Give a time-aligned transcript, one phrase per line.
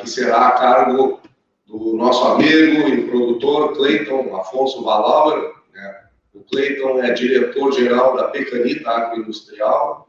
[0.00, 1.20] que será a cargo
[1.66, 5.52] do nosso amigo e produtor Cleiton Afonso Valauer.
[5.72, 6.00] Né?
[6.34, 10.08] O Cleiton é diretor-geral da Pecanita Agroindustrial,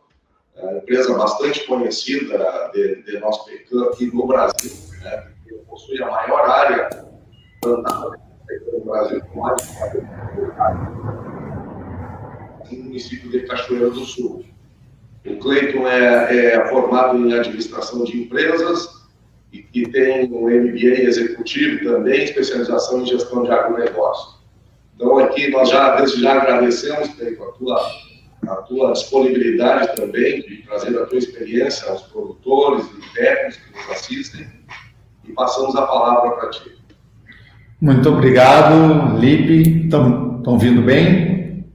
[0.55, 5.27] é empresa bastante conhecida de, de nosso pecan aqui no Brasil, né?
[5.43, 6.89] que possui a maior área
[7.61, 8.19] plantada
[8.73, 9.61] no Brasil, com mais
[12.69, 14.45] de no município de Cachoeira do Sul.
[15.25, 19.00] O Cleiton é, é formado em administração de empresas,
[19.51, 24.39] e, e tem um MBA executivo também, especialização em gestão de agronegócio.
[24.95, 27.91] Então, aqui nós já, desde já agradecemos, Pedro, a tua,
[28.47, 33.89] a tua disponibilidade também de trazer a tua experiência aos produtores e técnicos que nos
[33.91, 34.47] assistem
[35.27, 36.71] e passamos a palavra para ti.
[37.81, 39.85] Muito obrigado, Lipe.
[39.85, 41.65] Estão ouvindo bem?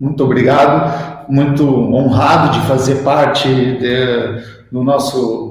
[0.00, 1.28] Muito obrigado.
[1.28, 5.45] Muito honrado de fazer parte de, do nosso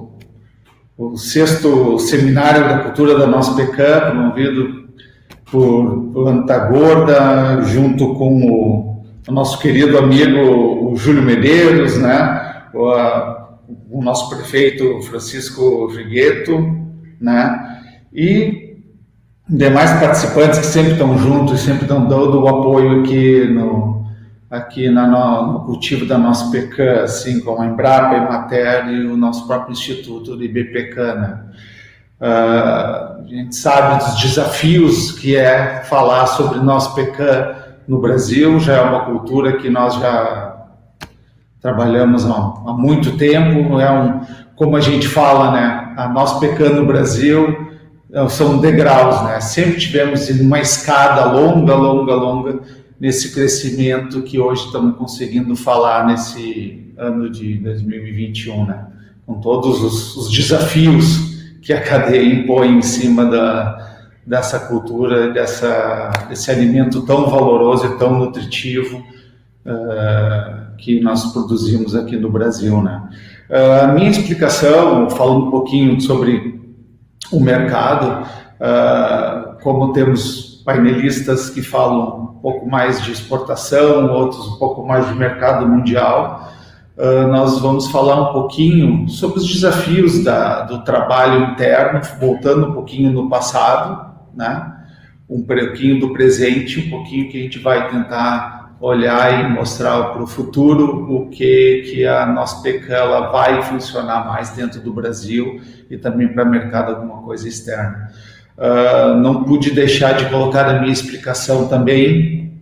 [0.98, 4.86] o sexto seminário da cultura da nossa PECAM, promovido
[5.52, 12.68] por, por Antagorda, junto com o, o, nosso querido amigo o Júlio Medeiros, né?
[12.74, 13.58] O, a,
[13.90, 16.58] o nosso prefeito Francisco Figueto,
[17.20, 17.82] né?
[18.14, 18.78] E
[19.48, 24.05] demais participantes que sempre estão juntos, sempre estão dando o apoio aqui no,
[24.50, 29.08] aqui na, no, no, cultivo da nossa PECAN, assim como a Embrapa, a Emater e
[29.08, 31.16] o nosso próprio instituto de IBPECAN.
[31.16, 31.40] Né?
[32.22, 37.56] Uh, a gente sabe dos desafios que é falar sobre nosso PECAN
[37.88, 40.56] no Brasil, já é uma cultura que nós já
[41.62, 44.22] trabalhamos há, há muito tempo, é um,
[44.56, 47.70] como a gente fala, né, a nossa PECAN no Brasil
[48.14, 52.60] é, são degraus, né, sempre tivemos uma escada longa, longa, longa,
[53.00, 58.88] nesse crescimento que hoje estamos conseguindo falar nesse ano de 2021, né?
[59.26, 66.12] com todos os, os desafios que a cadeia impõe em cima da, dessa cultura, dessa,
[66.30, 72.82] desse alimento tão valoroso e tão nutritivo uh, que nós produzimos aqui no Brasil.
[72.82, 73.10] Né?
[73.50, 76.62] Uh, a minha explicação, falando um pouquinho sobre
[77.32, 78.28] o mercado,
[78.60, 85.16] uh, como temos painelistas que falam pouco mais de exportação, outros um pouco mais de
[85.16, 86.54] mercado mundial.
[86.96, 92.74] Uh, nós vamos falar um pouquinho sobre os desafios da, do trabalho interno, voltando um
[92.74, 94.74] pouquinho no passado, né?
[95.28, 100.22] um pouquinho do presente, um pouquinho que a gente vai tentar olhar e mostrar para
[100.22, 105.60] o futuro o que, que a nossa PECA ela vai funcionar mais dentro do Brasil
[105.90, 108.12] e também para o mercado alguma coisa externa.
[108.58, 112.54] Uh, não pude deixar de colocar na minha explicação também.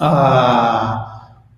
[0.00, 1.08] Uh,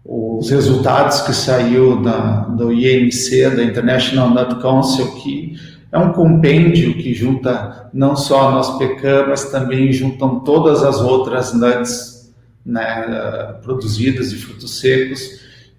[0.04, 5.54] os resultados que saiu da, do IMC, da International Nut Council, que
[5.92, 11.00] é um compêndio que junta não só a nossa pecan, mas também juntam todas as
[11.00, 12.32] outras nuts
[12.66, 15.20] né, produzidas de frutos secos,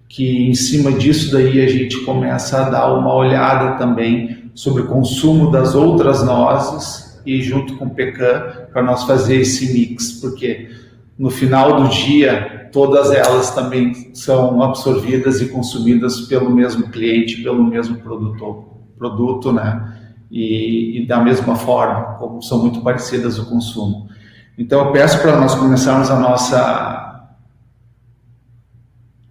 [0.08, 4.86] que em cima disso daí a gente começa a dar uma olhada também sobre o
[4.86, 10.70] consumo das outras nozes e junto com o pecan para nós fazer esse mix, porque
[11.18, 17.62] no final do dia todas elas também são absorvidas e consumidas pelo mesmo cliente, pelo
[17.62, 18.64] mesmo produtor,
[18.96, 19.98] produto, né?
[20.30, 24.08] E, e da mesma forma, como são muito parecidas o consumo.
[24.56, 27.28] Então eu peço para nós começarmos a nossa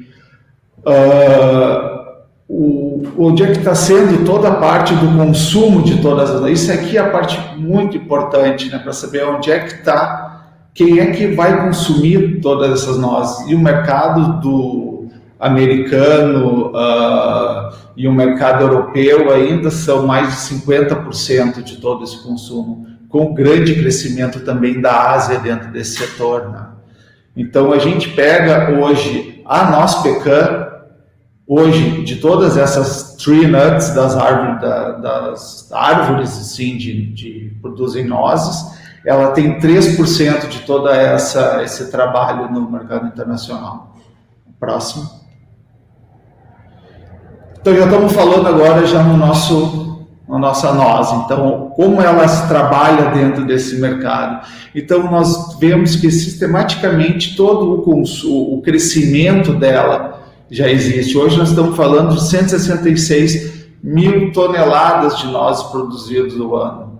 [0.79, 2.01] Uh,
[2.49, 6.71] o, onde é que está sendo toda a parte do consumo de todas as isso
[6.71, 10.30] aqui é a parte muito importante né, para saber onde é que está
[10.73, 15.07] quem é que vai consumir todas essas nozes e o mercado do
[15.39, 22.87] americano uh, e o mercado europeu ainda são mais de 50% de todo esse consumo
[23.09, 26.67] com grande crescimento também da Ásia dentro desse setor né?
[27.35, 30.71] então a gente pega hoje a nossa pecan
[31.53, 38.05] hoje, de todas essas tree nuts das árvores, da, das árvores assim, de, de produzem
[38.05, 43.95] nozes, ela tem 3% de toda essa esse trabalho no mercado internacional.
[44.59, 45.09] Próximo.
[47.59, 49.91] Então já estamos falando agora já no nosso
[50.31, 51.11] na nossa noz.
[51.25, 54.47] Então, como ela se trabalha dentro desse mercado?
[54.73, 61.17] Então, nós vemos que sistematicamente todo o, o crescimento dela já existe.
[61.17, 66.90] Hoje nós estamos falando de 166 mil toneladas de nozes produzidos no ano.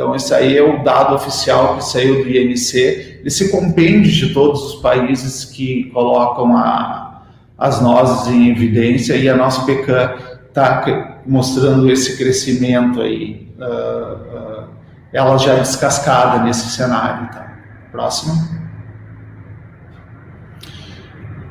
[0.00, 4.62] Então, esse aí é o dado oficial que saiu do INC, esse compêndio de todos
[4.62, 7.20] os países que colocam a,
[7.58, 10.14] as nozes em evidência e a nossa pecan
[10.48, 14.68] está mostrando esse crescimento aí, uh, uh,
[15.12, 17.28] ela já é descascada nesse cenário.
[17.30, 17.58] Tá?
[17.92, 18.59] Próximo.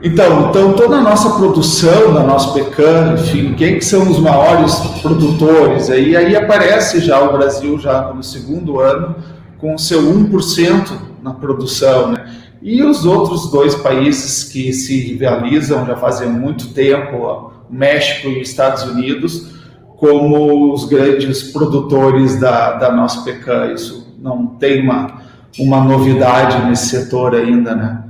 [0.01, 4.75] Então, então, toda a nossa produção da nossa pecan, enfim, quem que são os maiores
[5.01, 5.89] produtores?
[5.89, 9.15] Aí, aí aparece já o Brasil já no segundo ano
[9.57, 10.91] com seu 1%
[11.21, 12.33] na produção, né?
[12.61, 18.41] E os outros dois países que se rivalizam já fazem muito tempo, o México e
[18.41, 19.47] Estados Unidos,
[19.97, 23.73] como os grandes produtores da, da nossa pecan.
[23.73, 25.21] Isso não tem uma,
[25.59, 28.03] uma novidade nesse setor ainda, né?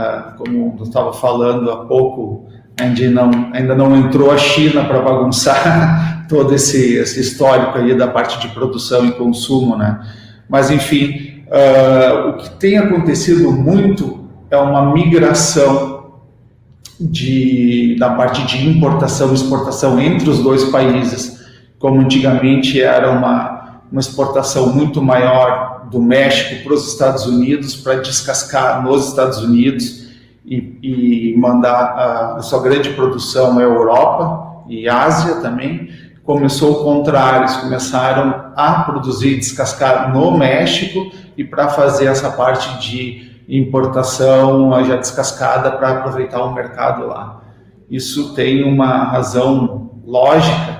[0.00, 2.46] Ah, como eu estava falando há pouco,
[2.80, 8.06] ainda não, ainda não entrou a China para bagunçar todo esse, esse histórico aí da
[8.06, 10.00] parte de produção e consumo, né?
[10.48, 16.12] Mas, enfim, uh, o que tem acontecido muito é uma migração
[17.00, 21.44] de, da parte de importação e exportação entre os dois países,
[21.76, 27.96] como antigamente era uma, uma exportação muito maior do México para os Estados Unidos para
[27.96, 30.08] descascar nos Estados Unidos
[30.44, 35.90] e, e mandar a, sua grande produção à Europa e Ásia também.
[36.24, 42.30] Começou o contrário, eles começaram a produzir e descascar no México e para fazer essa
[42.30, 47.42] parte de importação já descascada para aproveitar o mercado lá.
[47.90, 50.77] Isso tem uma razão lógica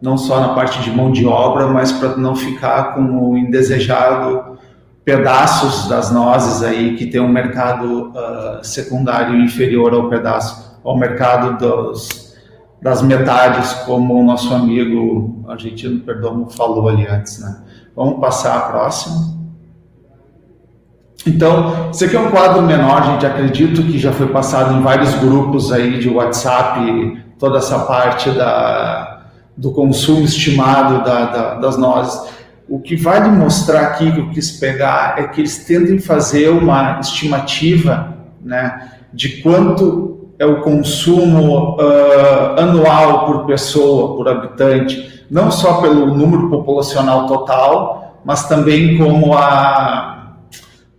[0.00, 4.58] não só na parte de mão de obra, mas para não ficar com o indesejado
[5.04, 11.56] pedaços das nozes aí que tem um mercado uh, secundário inferior ao pedaço, ao mercado
[11.58, 12.36] dos,
[12.80, 17.62] das metades, como o nosso amigo argentino Perdomo falou ali antes, né?
[17.96, 19.38] Vamos passar a próxima.
[21.26, 23.26] Então, esse aqui é um quadro menor, gente.
[23.26, 29.17] Acredito que já foi passado em vários grupos aí de WhatsApp, toda essa parte da,
[29.58, 32.32] do consumo estimado da, da, das nozes.
[32.68, 36.48] O que vai mostrar aqui, que eu quis pegar, é que eles tendem a fazer
[36.48, 45.50] uma estimativa né, de quanto é o consumo uh, anual por pessoa, por habitante, não
[45.50, 50.36] só pelo número populacional total, mas também como a,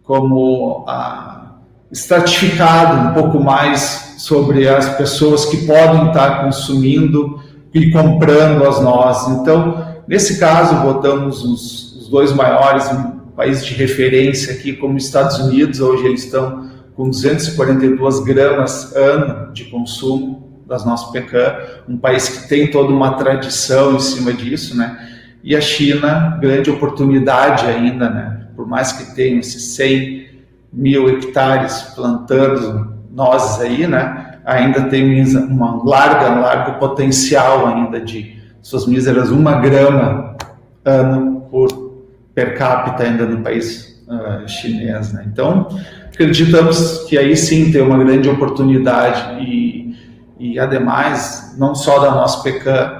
[0.04, 1.54] como a
[1.89, 7.39] estratificado um pouco mais sobre as pessoas que podem estar consumindo
[7.73, 9.39] e comprando as nozes.
[9.39, 12.89] Então, nesse caso, botamos os, os dois maiores
[13.35, 19.53] países de referência aqui, como os Estados Unidos, hoje eles estão com 242 gramas ano
[19.53, 21.55] de consumo das nossas pecan,
[21.88, 25.07] um país que tem toda uma tradição em cima disso, né?
[25.41, 28.47] E a China, grande oportunidade ainda, né?
[28.55, 30.27] Por mais que tenha esses 100
[30.71, 34.28] mil hectares plantando nozes aí, né?
[34.50, 40.36] Ainda tem uma larga, largo potencial ainda de suas míseras uma grama
[40.84, 41.68] ano por
[42.34, 45.25] per capita ainda no país uh, chinês, né?
[45.32, 45.68] Então
[46.08, 49.96] acreditamos que aí sim tem uma grande oportunidade e,
[50.39, 53.00] e ademais não só da nossa pecan,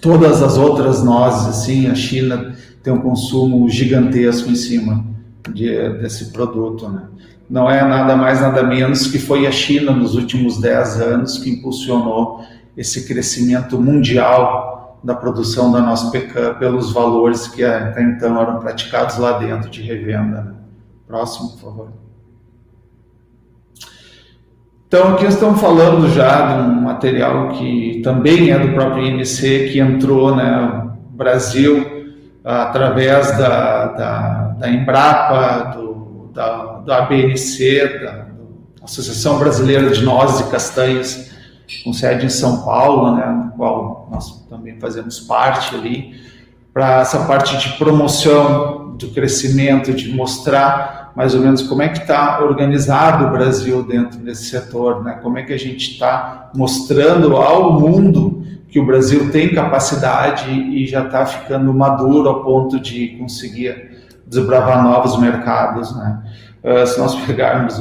[0.00, 5.04] todas as outras nozes, assim, a China tem um consumo gigantesco em cima
[5.50, 6.88] de, desse produto.
[6.88, 7.02] Né?
[7.48, 11.50] Não é nada mais, nada menos que foi a China nos últimos 10 anos que
[11.50, 12.44] impulsionou
[12.76, 19.18] esse crescimento mundial da produção da nossa pecan pelos valores que até então eram praticados
[19.18, 20.54] lá dentro de revenda.
[21.06, 21.88] Próximo, por favor.
[24.88, 29.80] Então, aqui estamos falando já de um material que também é do próprio INC, que
[29.80, 31.84] entrou né, no Brasil
[32.44, 35.83] através da, da, da Embrapa, do,
[36.84, 38.26] da, ABNC, da,
[38.82, 41.30] Associação Brasileira de Nozes e Castanhas,
[41.82, 46.14] com sede em São Paulo, né, no qual nós também fazemos parte ali,
[46.72, 51.98] para essa parte de promoção do crescimento, de mostrar mais ou menos como é que
[51.98, 55.18] está organizado o Brasil dentro desse setor, né?
[55.22, 60.86] como é que a gente está mostrando ao mundo que o Brasil tem capacidade e
[60.86, 63.93] já está ficando maduro ao ponto de conseguir
[64.26, 65.94] desbravar novos mercados.
[65.96, 66.22] Né?
[66.62, 67.80] Uh, se nós pegarmos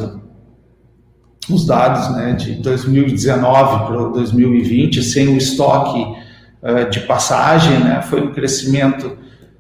[1.50, 6.02] os dados né, de 2019 para 2020, sem o estoque
[6.62, 9.18] uh, de passagem, né, foi um crescimento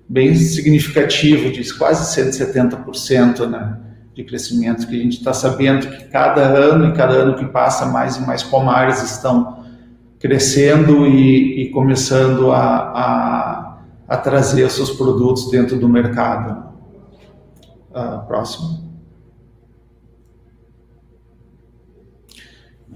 [0.07, 3.77] bem significativo, de quase 170% né,
[4.13, 7.85] de crescimento, que a gente está sabendo que cada ano e cada ano que passa,
[7.85, 9.63] mais e mais pomares estão
[10.19, 16.72] crescendo e, e começando a, a, a, trazer seus produtos dentro do mercado.
[17.93, 18.83] Uh, próximo.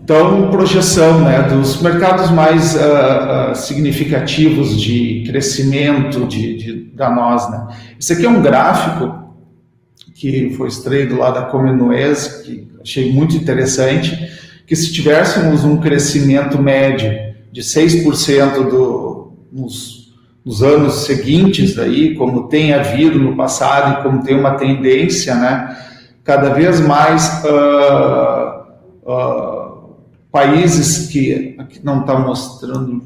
[0.07, 7.49] Então, projeção né, dos mercados mais uh, uh, significativos de crescimento de, de, da nós.
[7.51, 7.67] Né.
[7.99, 9.35] Esse aqui é um gráfico
[10.15, 14.17] que foi extraído lá da Comenoes, que achei muito interessante,
[14.65, 17.11] que se tivéssemos um crescimento médio
[17.51, 19.96] de 6% do, nos,
[20.47, 25.77] nos anos seguintes, aí, como tem havido no passado e como tem uma tendência, né,
[26.23, 28.61] cada vez mais uh,
[29.05, 29.95] uh,
[30.31, 33.03] países que aqui não está mostrando,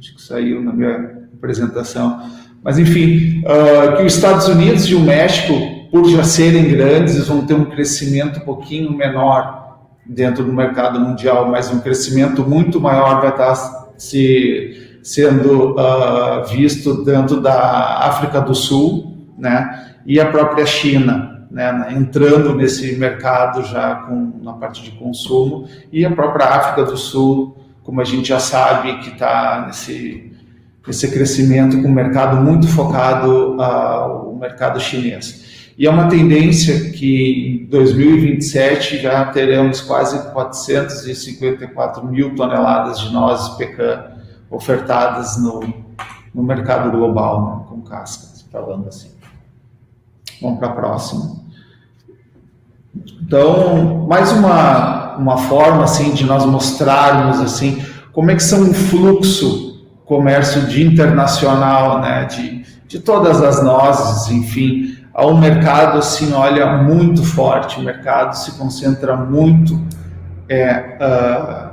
[0.00, 2.28] acho que saiu na minha apresentação,
[2.60, 5.54] mas enfim, uh, que os Estados Unidos e o México,
[5.92, 11.48] por já serem grandes, vão ter um crescimento um pouquinho menor dentro do mercado mundial,
[11.48, 13.54] mas um crescimento muito maior vai estar
[13.96, 21.88] se, sendo uh, visto dentro da África do Sul, né, e a própria China, né,
[21.96, 27.56] entrando nesse mercado já com, na parte de consumo, e a própria África do Sul,
[27.82, 30.32] como a gente já sabe, que está nesse,
[30.86, 35.72] nesse crescimento com um mercado muito focado ao mercado chinês.
[35.78, 43.56] E é uma tendência que em 2027 já teremos quase 454 mil toneladas de nozes
[43.56, 44.09] pecan
[44.50, 45.60] ofertadas no,
[46.34, 49.10] no mercado global, né, com cascas, falando assim.
[50.42, 51.36] Vamos para a próxima.
[53.22, 57.80] Então, mais uma, uma forma assim de nós mostrarmos assim
[58.12, 64.28] como é que são o fluxo comércio de internacional, né, de, de todas as nozes,
[64.32, 67.78] enfim, a um mercado assim, olha, muito forte.
[67.78, 69.80] O mercado se concentra muito
[70.48, 71.69] é, uh,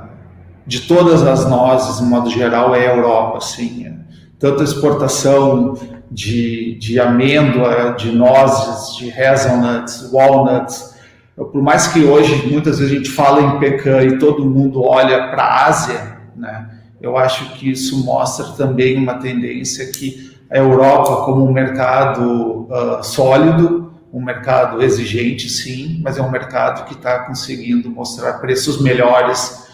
[0.68, 3.90] de todas as nozes, de modo geral, é a Europa, assim.
[4.38, 5.74] Tanto a exportação
[6.10, 10.94] de, de amêndoa, de nozes, de hazelnuts, walnuts.
[11.34, 15.28] Por mais que hoje, muitas vezes, a gente fala em pecan e todo mundo olha
[15.28, 16.68] para a Ásia, né?
[17.00, 23.02] eu acho que isso mostra também uma tendência que a Europa como um mercado uh,
[23.02, 29.67] sólido, um mercado exigente, sim, mas é um mercado que está conseguindo mostrar preços melhores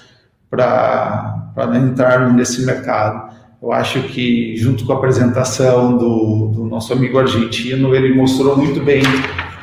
[0.57, 3.35] para entrar nesse mercado.
[3.63, 8.85] Eu acho que, junto com a apresentação do, do, nosso amigo argentino, ele mostrou muito
[8.85, 9.03] bem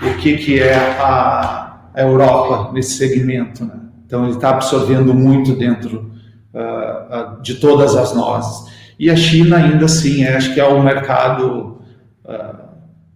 [0.02, 3.64] o que, que é a, a Europa nesse segmento.
[3.64, 3.76] Né?
[4.06, 6.12] Então, ele está absorvendo muito dentro
[6.54, 8.72] uh, de todas as nozes.
[8.98, 11.78] E a China ainda assim, é, acho que é o mercado
[12.26, 12.62] uh,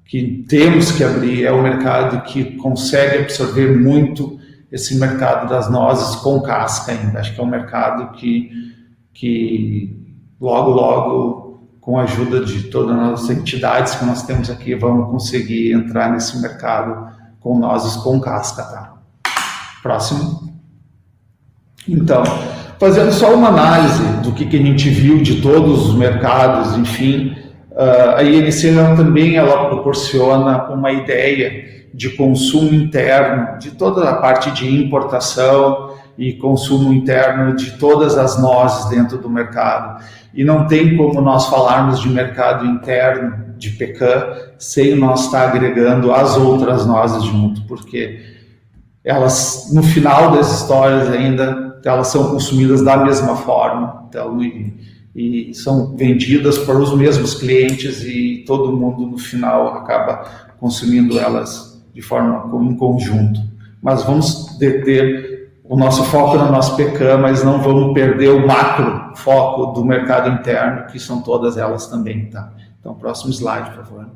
[0.05, 4.39] que temos que abrir, é o mercado que consegue absorver muito
[4.71, 7.19] esse mercado das nozes com casca ainda.
[7.19, 8.49] Acho que é um mercado que,
[9.13, 9.97] que
[10.39, 15.71] logo, logo, com a ajuda de todas as entidades que nós temos aqui, vamos conseguir
[15.71, 18.63] entrar nesse mercado com nozes com casca.
[18.63, 18.93] Tá?
[19.83, 20.51] Próximo.
[21.87, 22.23] Então,
[22.79, 27.37] fazendo só uma análise do que, que a gente viu de todos os mercados, enfim,
[27.71, 34.51] uh, a INC também ela proporciona uma ideia de consumo interno, de toda a parte
[34.51, 40.03] de importação e consumo interno de todas as nozes dentro do mercado.
[40.33, 46.11] E não tem como nós falarmos de mercado interno de pecan sem nós estar agregando
[46.11, 48.19] as outras nozes junto, porque
[49.01, 54.05] elas, no final das histórias ainda, elas são consumidas da mesma forma.
[54.09, 54.73] Então, e,
[55.15, 60.25] e são vendidas para os mesmos clientes e todo mundo no final acaba
[60.59, 63.39] consumindo elas de forma em conjunto.
[63.81, 69.15] Mas vamos ter o nosso foco no nosso pecan, mas não vamos perder o macro
[69.15, 72.51] foco do mercado interno, que são todas elas também, tá?
[72.79, 74.09] Então, próximo slide, por favor.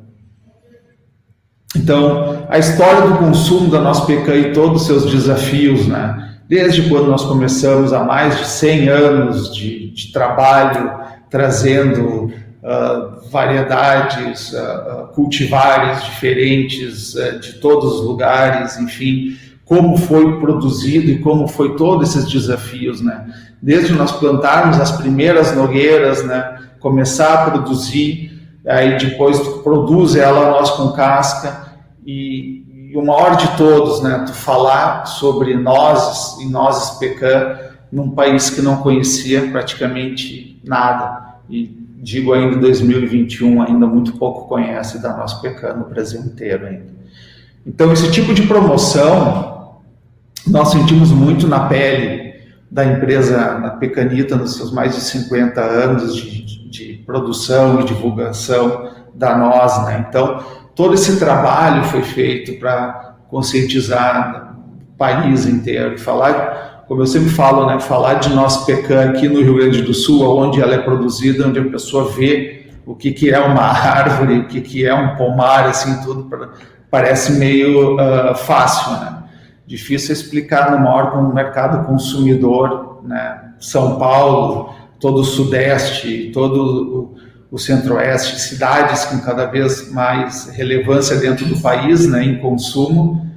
[1.75, 6.29] Então, a história do consumo da nossa pecan e todos os seus desafios, né?
[6.50, 14.53] desde quando nós começamos há mais de 100 anos de, de trabalho, trazendo uh, variedades,
[14.53, 21.75] uh, cultivares diferentes uh, de todos os lugares, enfim, como foi produzido e como foi
[21.75, 23.27] todos esses desafios, né?
[23.61, 26.59] Desde nós plantarmos as primeiras nogueiras, né?
[26.79, 28.31] Começar a produzir,
[28.67, 31.73] aí depois tu produz ela nós com casca
[32.05, 37.55] e e o maior de todos, né, tu falar sobre nozes e nozes pecan
[37.91, 41.35] num país que não conhecia praticamente nada.
[41.47, 47.00] E digo ainda 2021, ainda muito pouco conhece da nossa pecan no Brasil inteiro ainda.
[47.65, 49.50] Então, esse tipo de promoção
[50.48, 52.29] nós sentimos muito na pele
[52.72, 58.91] da empresa na Pecanita nos seus mais de 50 anos de, de, produção e divulgação
[59.15, 60.06] da noz, né?
[60.08, 60.44] Então,
[60.75, 64.56] todo esse trabalho foi feito para conscientizar
[64.94, 69.41] o país inteiro, falar, como eu sempre falo, né, falar de nosso pecan aqui no
[69.41, 73.29] Rio Grande do Sul, onde ela é produzida, onde a pessoa vê o que, que
[73.29, 76.50] é uma árvore, o que, que é um pomar, assim, tudo pra,
[76.89, 79.17] parece meio uh, fácil, né?
[79.67, 83.39] Difícil explicar no maior mercado consumidor, né?
[83.60, 87.13] São Paulo, todo o Sudeste, todo
[87.51, 93.28] o Centro-Oeste, cidades com cada vez mais relevância dentro do país, né, em consumo,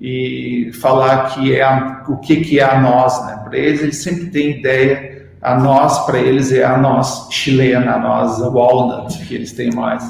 [0.00, 3.40] e falar que é a, o que, que é a nós, né?
[3.44, 7.98] Para eles, eles sempre têm ideia, a nós, para eles, é a nós chilena, a
[7.98, 10.08] nós walnut, que eles têm mais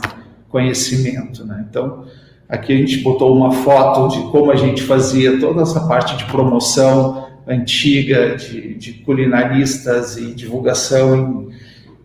[0.49, 1.65] conhecimento, né?
[1.69, 2.05] Então,
[2.49, 6.25] aqui a gente botou uma foto de como a gente fazia toda essa parte de
[6.25, 11.49] promoção antiga, de, de culinaristas e divulgação em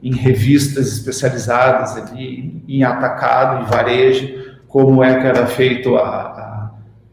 [0.04, 4.28] em revistas especializadas ali, em atacado, em varejo,
[4.68, 6.33] como é que era feito a, a,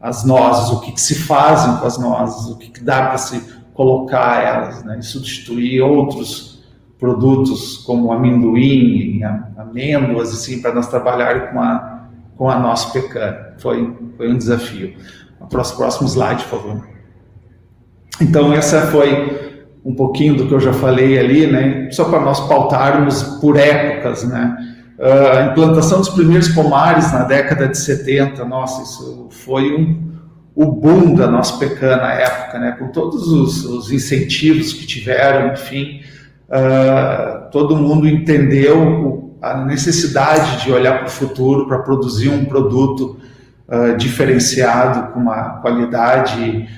[0.01, 3.17] as nozes, o que, que, se fazem com as nozes, o que, que dá para
[3.17, 3.39] se
[3.73, 6.63] colocar elas, né, e substituir outros
[6.99, 9.21] produtos como amendoim,
[9.57, 12.01] amêndoas, assim, para nós trabalhar com a,
[12.37, 13.35] com a nossa pecan.
[13.57, 14.93] Foi, foi um desafio.
[15.49, 16.87] Próximo, próximo slide, por favor.
[18.21, 19.51] Então, essa foi
[19.83, 21.89] um pouquinho do que eu já falei ali, né?
[21.91, 24.70] Só para nós pautarmos por épocas, né?
[25.01, 30.11] Uh, a implantação dos primeiros pomares na década de 70, nossa, isso foi um,
[30.53, 32.75] o boom da nossa pecan na época, né?
[32.77, 36.01] Com todos os, os incentivos que tiveram, enfim,
[36.49, 43.17] uh, todo mundo entendeu a necessidade de olhar para o futuro para produzir um produto
[43.67, 46.69] uh, diferenciado com uma qualidade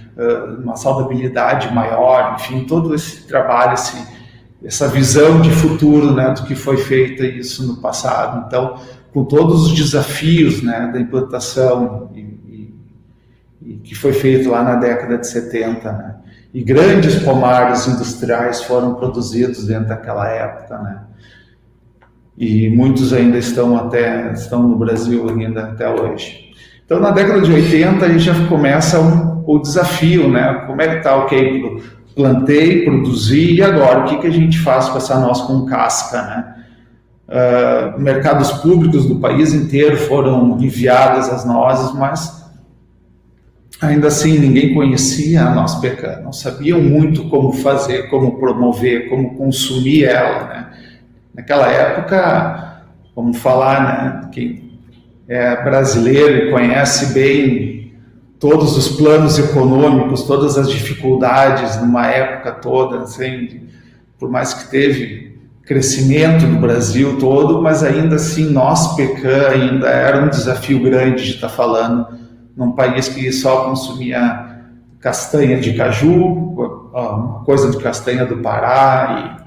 [0.63, 3.97] uma saudabilidade maior, enfim, todo esse trabalho, esse,
[4.63, 8.45] essa visão de futuro né, do que foi feito isso no passado.
[8.47, 8.79] Então,
[9.13, 12.75] com todos os desafios né, da implantação e, e,
[13.61, 16.15] e que foi feito lá na década de 70, né,
[16.53, 21.01] e grandes pomares industriais foram produzidos dentro daquela época, né,
[22.37, 26.51] e muitos ainda estão até estão no Brasil ainda até hoje.
[26.85, 30.63] Então, na década de 80 a gente já começa um o desafio, né?
[30.65, 31.81] Como é que está, ok,
[32.15, 34.01] plantei, produzi, e agora?
[34.01, 36.55] O que, que a gente faz com essa noz com casca, né?
[37.27, 42.43] Uh, mercados públicos do país inteiro foram enviadas as nozes, mas
[43.81, 49.35] ainda assim ninguém conhecia a noz pecan, não sabiam muito como fazer, como promover, como
[49.35, 50.69] consumir ela, né?
[51.33, 52.83] Naquela época,
[53.15, 54.29] vamos falar, né?
[54.31, 54.79] Quem
[55.27, 57.72] é brasileiro e conhece bem
[58.43, 63.61] todos os planos econômicos, todas as dificuldades numa época toda, assim,
[64.19, 70.25] por mais que teve crescimento no Brasil todo, mas ainda assim nós pecan ainda era
[70.25, 72.05] um desafio grande de estar falando
[72.53, 74.57] num país que só consumia
[74.99, 76.91] castanha de caju,
[77.45, 79.39] coisa de castanha do Pará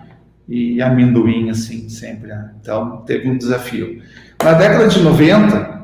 [0.48, 2.28] e, e amendoim assim sempre.
[2.28, 2.50] Né?
[2.62, 4.00] Então teve um desafio.
[4.42, 5.75] Na década de 90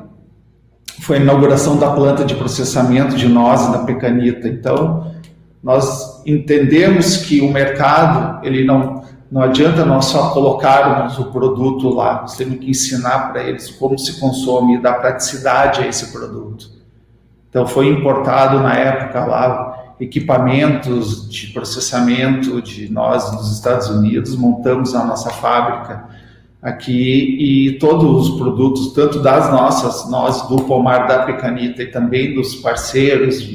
[1.03, 4.47] foi a inauguração da planta de processamento de nozes da Pecanita.
[4.47, 5.11] Então,
[5.61, 12.21] nós entendemos que o mercado, ele não, não adianta nós só colocarmos o produto lá,
[12.21, 16.69] nós temos que ensinar para eles como se consome e dar praticidade a esse produto.
[17.49, 24.95] Então foi importado na época lá equipamentos de processamento de nós dos Estados Unidos, montamos
[24.95, 26.05] a nossa fábrica
[26.63, 32.33] aqui e todos os produtos, tanto das nossas, nós do pomar da Pecanita e também
[32.33, 33.45] dos parceiros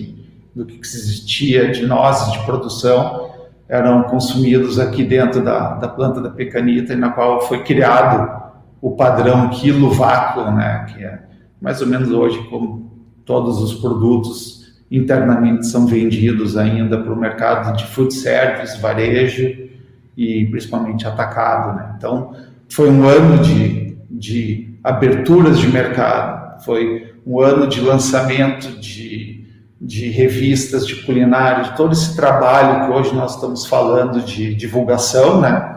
[0.55, 3.31] do que existia de nozes de produção
[3.69, 8.49] eram consumidos aqui dentro da, da planta da pecanita, na qual foi criado
[8.81, 11.21] o padrão quilo vácuo, né, que é
[11.61, 12.91] mais ou menos hoje como
[13.25, 14.59] todos os produtos
[14.91, 19.69] internamente são vendidos ainda para o mercado de food service, varejo
[20.17, 21.77] e principalmente atacado.
[21.77, 21.95] Né?
[21.99, 22.35] Então,
[22.69, 29.39] foi um ano de, de aberturas de mercado, foi um ano de lançamento de
[29.81, 35.41] de revistas de culinária, de todo esse trabalho que hoje nós estamos falando de divulgação,
[35.41, 35.77] né?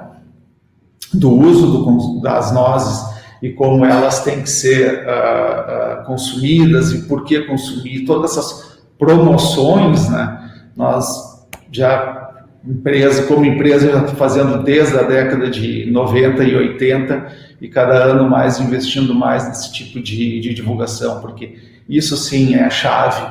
[1.13, 7.08] Do uso do, das nozes e como elas têm que ser uh, uh, consumidas e
[7.08, 10.49] por que consumir, todas essas promoções, né?
[10.75, 12.21] Nós já
[12.65, 17.28] empresa como empresa fazendo desde a década de 90 e 80
[17.60, 21.58] e cada ano mais investindo mais nesse tipo de, de divulgação, porque
[21.89, 23.21] isso sim é a chave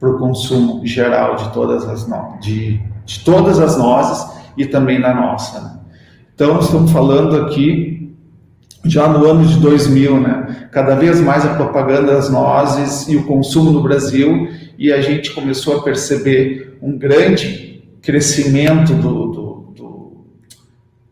[0.00, 2.38] para o consumo geral de todas as no...
[2.40, 5.60] de, de todas as nozes e também da nossa.
[5.60, 5.78] Né?
[6.34, 8.14] Então estamos falando aqui
[8.84, 10.66] já no ano de 2000, né?
[10.72, 15.30] Cada vez mais a propaganda das nozes e o consumo no Brasil e a gente
[15.30, 17.71] começou a perceber um grande
[18.02, 20.26] crescimento do, do, do,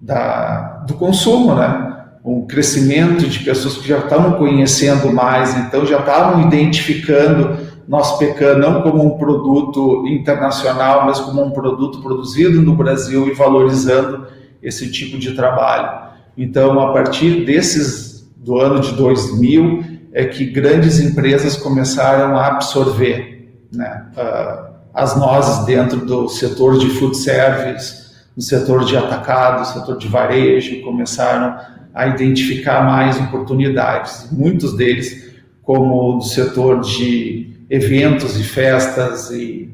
[0.01, 1.87] da, do consumo, né?
[2.25, 8.57] um crescimento de pessoas que já estavam conhecendo mais, então já estavam identificando nós pecan
[8.57, 14.29] não como um produto internacional, mas como um produto produzido no Brasil e valorizando
[14.63, 16.11] esse tipo de trabalho.
[16.39, 23.59] Então, a partir desses do ano de 2000 é que grandes empresas começaram a absorver
[23.73, 29.99] né, uh, as nozes dentro do setor de food service, no setor de atacado, setor
[29.99, 31.59] de varejo, começaram
[31.95, 34.29] a identificar mais oportunidades.
[34.31, 39.71] Muitos deles, como do setor de eventos e festas e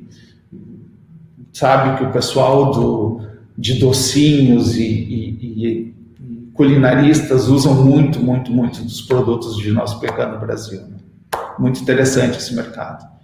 [1.52, 3.20] sabe que o pessoal do,
[3.56, 5.94] de docinhos e, e, e
[6.52, 10.80] culinaristas usam muito, muito, muito dos produtos de nosso pecado no Brasil.
[10.82, 10.98] Né?
[11.58, 13.15] Muito interessante esse mercado.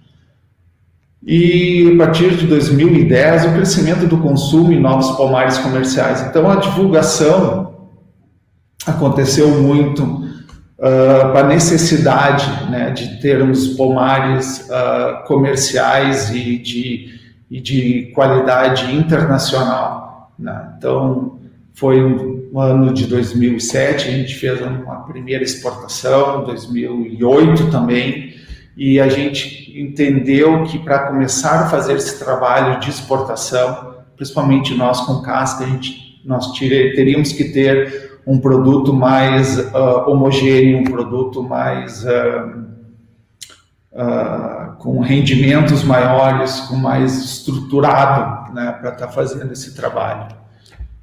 [1.25, 6.21] E a partir de 2010, o crescimento do consumo em novos pomares comerciais.
[6.23, 7.91] Então, a divulgação
[8.85, 18.11] aconteceu muito uh, a necessidade né, de termos pomares uh, comerciais e de, e de
[18.15, 20.33] qualidade internacional.
[20.37, 20.75] Né?
[20.77, 21.39] Então,
[21.73, 28.32] foi no ano de 2007, a gente fez uma primeira exportação, 2008 também,
[28.77, 35.01] e a gente entendeu que para começar a fazer esse trabalho de exportação, principalmente nós
[35.03, 41.43] com casca, a gente, nós teríamos que ter um produto mais uh, homogêneo, um produto
[41.43, 42.63] mais uh,
[43.93, 50.35] uh, com rendimentos maiores, com mais estruturado, né, para estar tá fazendo esse trabalho.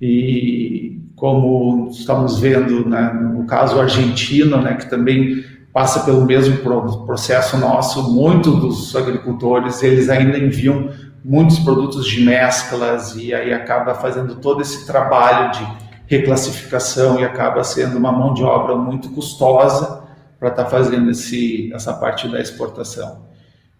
[0.01, 5.43] E como estamos vendo, né, no caso argentino, né, que também
[5.79, 6.57] passa pelo mesmo
[7.05, 10.89] processo nosso, muitos dos agricultores eles ainda enviam
[11.23, 15.65] muitos produtos de mesclas e aí acaba fazendo todo esse trabalho de
[16.05, 20.03] reclassificação e acaba sendo uma mão de obra muito custosa
[20.37, 23.21] para estar tá fazendo esse, essa parte da exportação.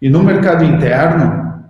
[0.00, 1.66] E no mercado interno,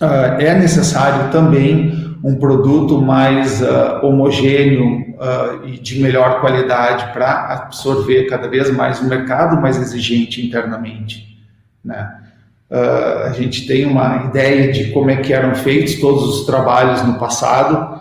[0.00, 7.52] uh, é necessário também um produto mais uh, homogêneo uh, e de melhor qualidade para
[7.52, 11.36] absorver cada vez mais um mercado mais exigente internamente.
[11.84, 12.22] Né?
[12.68, 17.16] a gente tem uma ideia de como é que eram feitos todos os trabalhos no
[17.16, 18.00] passado,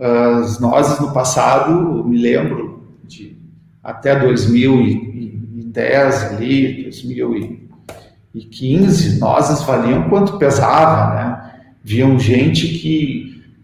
[0.00, 3.36] as nozes no passado, me lembro, de
[3.84, 11.50] até 2010 ali, 2015, nozes valiam quanto pesava, né?
[11.82, 13.17] Viam gente que,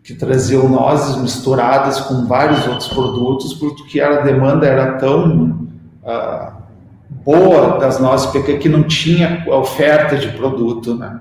[0.05, 5.67] que traziam nozes misturadas com vários outros produtos, porque a demanda era tão
[6.03, 6.53] uh,
[7.25, 11.21] boa das nozes porque que não tinha oferta de produto, né?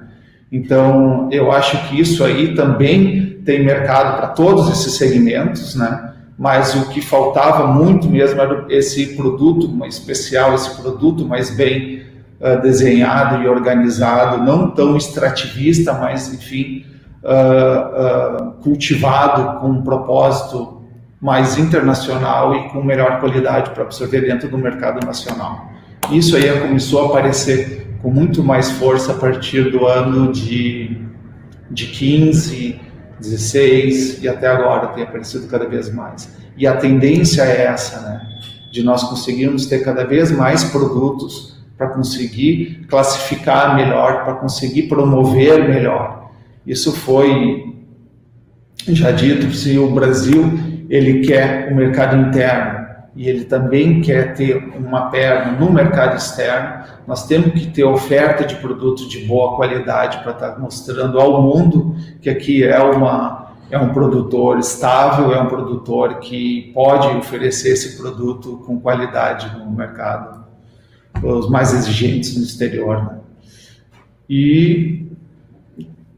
[0.51, 6.11] Então, eu acho que isso aí também tem mercado para todos esses segmentos, né?
[6.37, 12.01] Mas o que faltava muito mesmo era esse produto mais especial, esse produto mais bem
[12.41, 16.85] uh, desenhado e organizado, não tão extrativista, mas enfim,
[17.23, 20.81] uh, cultivado com um propósito
[21.19, 25.71] mais internacional e com melhor qualidade para absorver dentro do mercado nacional.
[26.11, 31.01] Isso aí começou a aparecer com muito mais força a partir do ano de,
[31.71, 32.81] de 15,
[33.19, 36.29] 16 e até agora tem aparecido cada vez mais.
[36.57, 38.21] E a tendência é essa, né?
[38.71, 45.69] De nós conseguirmos ter cada vez mais produtos para conseguir classificar melhor, para conseguir promover
[45.69, 46.22] melhor.
[46.65, 47.73] Isso foi
[48.87, 52.83] já dito, se o Brasil ele quer o mercado interno
[53.15, 58.43] e ele também quer ter uma perna no mercado externo, nós temos que ter oferta
[58.43, 63.79] de produtos de boa qualidade para estar mostrando ao mundo que aqui é uma é
[63.79, 70.43] um produtor estável, é um produtor que pode oferecer esse produto com qualidade no mercado,
[71.23, 73.03] os mais exigentes no exterior.
[73.03, 73.19] Né?
[74.29, 75.02] E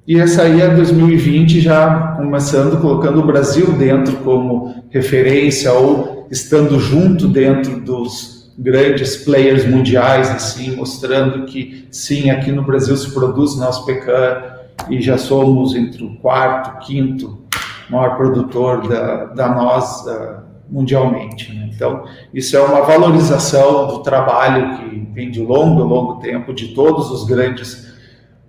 [0.08, 6.80] e essa aí é 2020 já começando colocando o Brasil dentro como referência ou estando
[6.80, 13.58] junto dentro dos grandes players mundiais assim, mostrando que sim, aqui no Brasil se produz
[13.58, 14.44] nosso pecan
[14.90, 17.46] e já somos entre o quarto, quinto
[17.90, 21.54] maior produtor da, da nós uh, mundialmente.
[21.54, 21.70] Né?
[21.74, 27.12] Então, isso é uma valorização do trabalho que vem de longo, longo tempo de todos
[27.12, 27.85] os grandes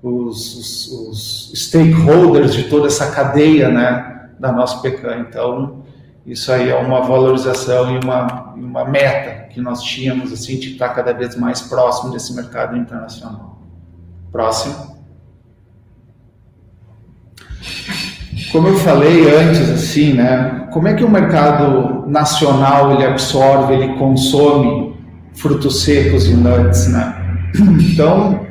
[0.07, 5.27] os, os, os, stakeholders de toda essa cadeia né, da nossa PECAM.
[5.29, 5.83] Então,
[6.25, 10.91] isso aí é uma valorização e uma, uma meta que nós tínhamos assim, de estar
[10.91, 13.59] cada vez mais próximo desse mercado internacional.
[14.31, 14.97] Próximo.
[18.53, 23.99] Como eu falei antes, assim, né, como é que o mercado nacional ele absorve, ele
[23.99, 24.95] consome
[25.35, 27.51] frutos secos e nuts, né?
[27.93, 28.46] Então,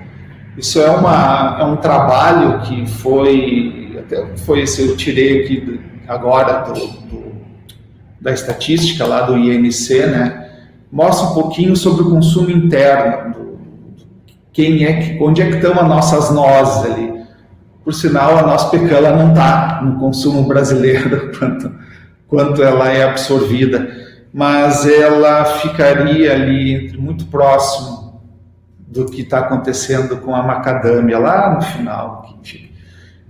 [0.57, 6.63] isso é, uma, é um trabalho que foi, até foi esse, eu tirei aqui agora
[6.63, 7.35] do, do,
[8.21, 10.49] da estatística lá do INC, né?
[10.91, 13.59] Mostra um pouquinho sobre o consumo interno, do,
[14.53, 17.25] quem é onde é que estão as nossas nozes ali.
[17.83, 21.71] Por sinal, a nossa pecan não está no consumo brasileiro quanto,
[22.27, 23.89] quanto ela é absorvida,
[24.33, 27.94] mas ela ficaria ali muito próximo
[28.87, 32.37] do que está acontecendo com a macadâmia lá no final.
[32.41, 32.69] Enfim.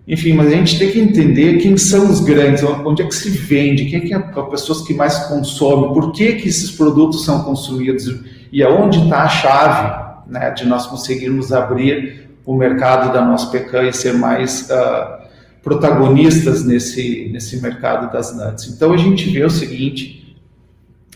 [0.08, 3.30] enfim, mas a gente tem que entender quem são os grandes, onde é que se
[3.30, 7.24] vende, quem é, que é as pessoas que mais consomem, por que, que esses produtos
[7.24, 8.06] são consumidos
[8.52, 13.84] e aonde está a chave né, de nós conseguirmos abrir o mercado da nossa pecan
[13.84, 15.26] e ser mais uh,
[15.64, 18.68] protagonistas nesse, nesse mercado das nuts.
[18.68, 20.38] Então a gente vê o seguinte,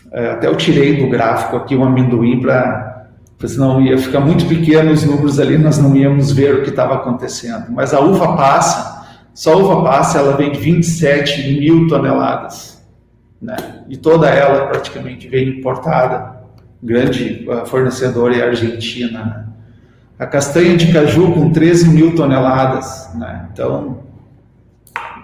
[0.06, 2.89] uh, até eu tirei do gráfico aqui um amendoim para
[3.40, 6.68] porque senão ia ficar muito pequeno os números ali, nós não íamos ver o que
[6.68, 7.68] estava acontecendo.
[7.70, 12.86] Mas a uva passa, só a uva passa, ela vem de 27 mil toneladas,
[13.40, 13.56] né?
[13.88, 16.38] E toda ela praticamente vem importada.
[16.82, 19.44] Grande uh, fornecedora é a Argentina, né?
[20.18, 23.48] A castanha de caju com 13 mil toneladas, né?
[23.50, 24.00] Então,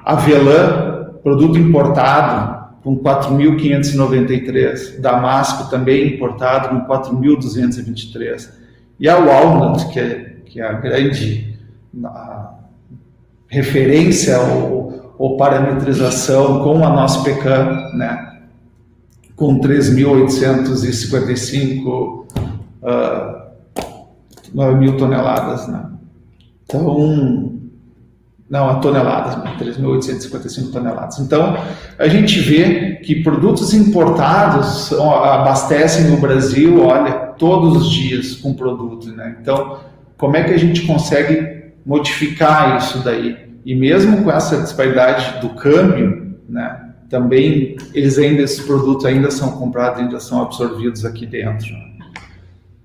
[0.02, 2.56] avelã, produto importado,
[2.87, 5.01] com 4.593.
[5.01, 8.49] Damasco também importado com 4.223.
[9.01, 11.59] E a Walnut, que é, que é a grande
[12.05, 12.55] a
[13.49, 18.42] referência ou, ou, parametrização com a nossa pecan, né?
[19.35, 22.27] com 3.855
[24.55, 25.66] uh, mil toneladas.
[25.66, 25.90] Né?
[26.64, 27.56] Então,
[28.49, 31.19] não, a toneladas, 3.855 toneladas.
[31.19, 31.57] Então,
[31.99, 39.15] a gente vê que produtos importados abastecem o Brasil, olha, todos os dias com produtos,
[39.15, 39.37] né?
[39.41, 39.81] Então,
[40.17, 43.37] como é que a gente consegue modificar isso daí?
[43.65, 46.83] E mesmo com essa disparidade do câmbio, né?
[47.11, 51.67] Também eles ainda esses produtos ainda são comprados, ainda são absorvidos aqui dentro.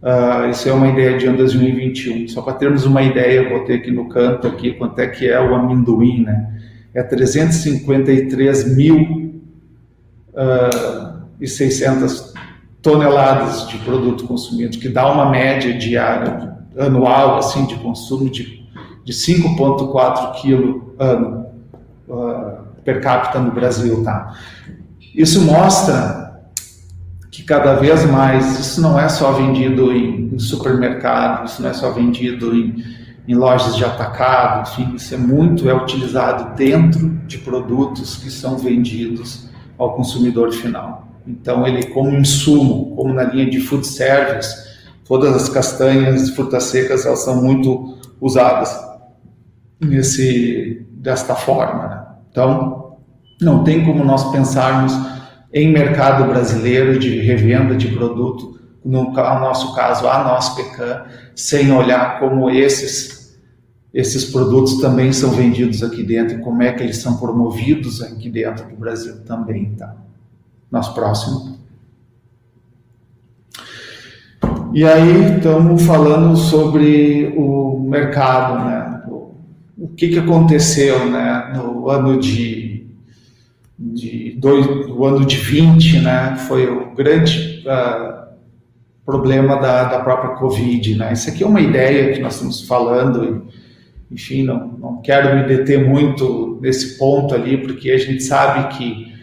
[0.01, 2.27] Uh, isso é uma ideia de ano 2021.
[2.27, 5.39] Só para termos uma ideia, vou ter aqui no canto aqui quanto é que é
[5.39, 6.59] o amendoim, né?
[6.93, 9.41] É 353 mil
[10.33, 12.33] uh, e 600
[12.81, 18.65] toneladas de produto consumido, que dá uma média diária anual assim de consumo de,
[19.05, 21.45] de 5,4 kg ano
[22.07, 24.35] uh, per capita no Brasil, tá?
[25.13, 26.20] Isso mostra
[27.51, 31.91] cada vez mais isso não é só vendido em, em supermercado, isso não é só
[31.91, 32.81] vendido em,
[33.27, 38.57] em, lojas de atacado, enfim, isso é muito é utilizado dentro de produtos que são
[38.57, 41.09] vendidos ao consumidor final.
[41.27, 44.55] Então ele como insumo, como na linha de food service,
[45.05, 48.73] todas as castanhas, frutas secas, elas são muito usadas
[49.77, 51.85] nesse desta forma.
[51.85, 52.01] Né?
[52.31, 52.95] Então,
[53.41, 54.93] não tem como nós pensarmos
[55.53, 61.03] em mercado brasileiro de revenda de produto, no nosso caso, a nosso Pecan,
[61.35, 63.21] sem olhar como esses
[63.93, 68.65] esses produtos também são vendidos aqui dentro, como é que eles são promovidos aqui dentro
[68.69, 69.93] do Brasil também, tá?
[70.71, 71.57] Nosso próximo.
[74.73, 79.03] E aí estamos falando sobre o mercado, né?
[79.77, 81.51] O, que, que aconteceu, né?
[81.53, 82.87] No ano de,
[83.77, 86.36] de dois, o ano de 20, né?
[86.47, 88.21] Foi o grande uh,
[89.06, 91.13] problema da, da própria Covid, né?
[91.13, 93.47] Isso aqui é uma ideia que nós estamos falando
[94.12, 99.13] enfim, não, não quero me deter muito nesse ponto ali, porque a gente sabe que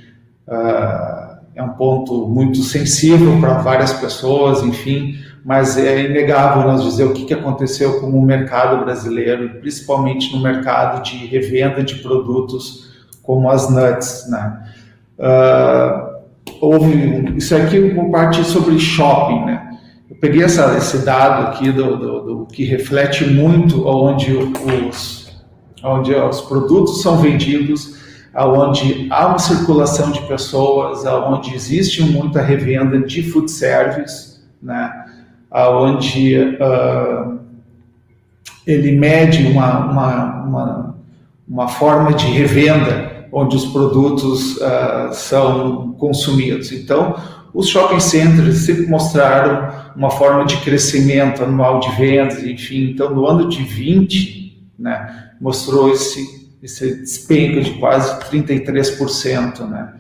[0.48, 7.04] uh, é um ponto muito sensível para várias pessoas, enfim, mas é inegável nós dizer
[7.04, 12.88] o que, que aconteceu com o mercado brasileiro, principalmente no mercado de revenda de produtos
[13.22, 14.67] como as nuts, né?
[15.18, 16.08] Uh,
[16.60, 19.78] houve isso aqui por parte sobre shopping, né?
[20.08, 25.44] Eu peguei essa, esse dado aqui do, do, do, que reflete muito onde os,
[25.84, 27.98] onde os produtos são vendidos,
[28.32, 35.04] aonde há uma circulação de pessoas, aonde existe muita revenda de food service, né?
[35.50, 37.38] aonde uh,
[38.66, 40.94] ele mede uma, uma, uma,
[41.48, 46.72] uma, forma de revenda onde os produtos uh, são consumidos.
[46.72, 47.16] Então,
[47.52, 52.90] os shopping centers sempre mostraram uma forma de crescimento anual de vendas, enfim.
[52.90, 56.24] Então, no ano de 20, né, mostrou esse,
[56.62, 59.94] esse de quase 33%, né.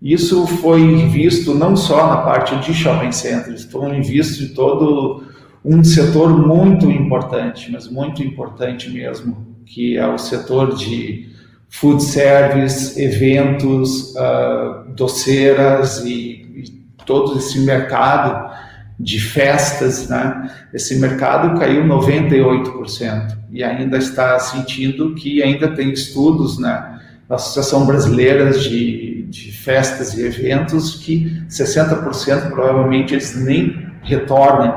[0.00, 5.24] Isso foi visto não só na parte de shopping centers, foi visto em todo
[5.62, 11.29] um setor muito importante, mas muito importante mesmo, que é o setor de
[11.70, 18.50] food service, eventos, uh, doceiras e todo esse mercado
[18.98, 20.50] de festas, né?
[20.74, 27.00] Esse mercado caiu 98% e ainda está sentindo que ainda tem estudos, né?
[27.26, 34.72] Da Associação Brasileira de, de Festas e Eventos que 60% provavelmente eles nem retornem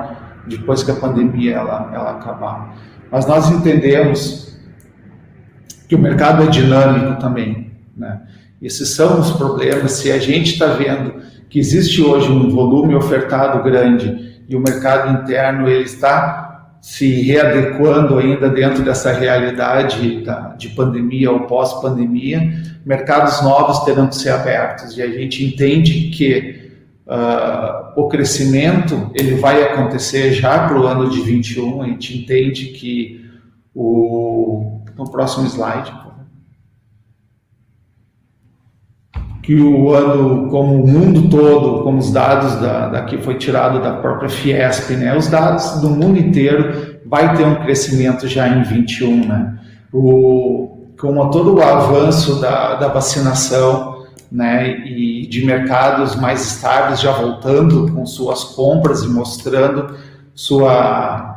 [0.47, 2.77] depois que a pandemia ela, ela acabar.
[3.11, 4.42] Mas nós entendemos
[5.93, 8.21] que o mercado é dinâmico também, né?
[8.59, 9.91] Esses são os problemas.
[9.91, 11.13] Se a gente está vendo
[11.47, 18.17] que existe hoje um volume ofertado grande e o mercado interno ele está se readequando
[18.17, 22.51] ainda dentro dessa realidade da, de pandemia ou pós-pandemia,
[22.83, 26.71] mercados novos terão que ser abertos e a gente entende que
[27.05, 31.83] uh, o crescimento ele vai acontecer já para o ano de 21.
[31.83, 33.23] A gente entende que
[33.75, 36.03] o no próximo slide
[39.43, 43.91] que o ano, como o mundo todo, como os dados da, daqui foi tirado da
[43.97, 45.15] própria Fiesp, né?
[45.15, 49.59] Os dados do mundo inteiro vai ter um crescimento já em 21, né?
[49.91, 54.77] O, com todo o avanço da, da vacinação, né?
[54.87, 59.93] E de mercados mais estáveis já voltando com suas compras e mostrando
[60.33, 61.32] sua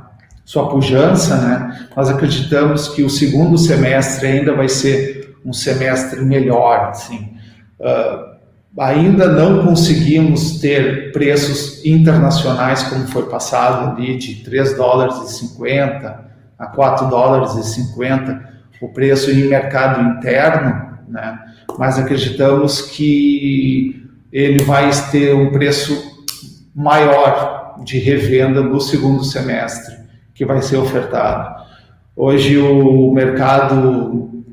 [0.46, 1.88] sua pujança, né?
[1.96, 7.34] Nós acreditamos que o segundo semestre ainda vai ser um semestre melhor, assim.
[7.80, 8.36] Uh,
[8.78, 16.26] ainda não conseguimos ter preços internacionais como foi passado ali de 3 dólares e 50
[16.56, 21.40] a 4 dólares e 50 o preço em mercado interno, né?
[21.76, 26.24] mas acreditamos que ele vai ter um preço
[26.74, 30.05] maior de revenda no segundo semestre
[30.36, 31.64] que vai ser ofertado.
[32.14, 34.44] Hoje o mercado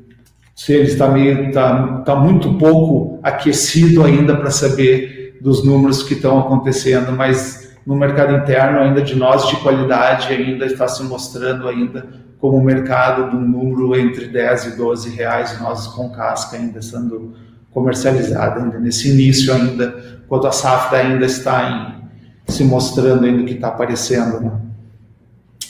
[0.54, 6.14] se ele está meio está, está muito pouco aquecido ainda para saber dos números que
[6.14, 11.68] estão acontecendo, mas no mercado interno ainda de nós de qualidade ainda está se mostrando
[11.68, 12.06] ainda
[12.38, 16.80] como um mercado de um número entre 10 e 12 reais, nós com casca ainda
[16.80, 17.34] sendo
[17.70, 22.04] comercializada ainda nesse início ainda, quando a safra ainda está
[22.48, 24.40] em, se mostrando ainda que está aparecendo.
[24.40, 24.50] Né?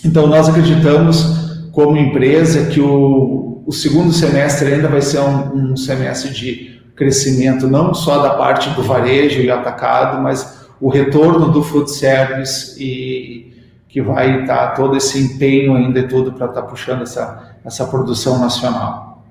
[0.05, 5.77] Então nós acreditamos como empresa que o o segundo semestre ainda vai ser um, um,
[5.77, 11.63] semestre de crescimento, não só da parte do varejo e atacado, mas o retorno do
[11.63, 13.55] food service e
[13.89, 17.87] que vai estar todo esse empenho ainda e tudo para estar tá puxando essa, essa
[17.87, 19.25] produção nacional.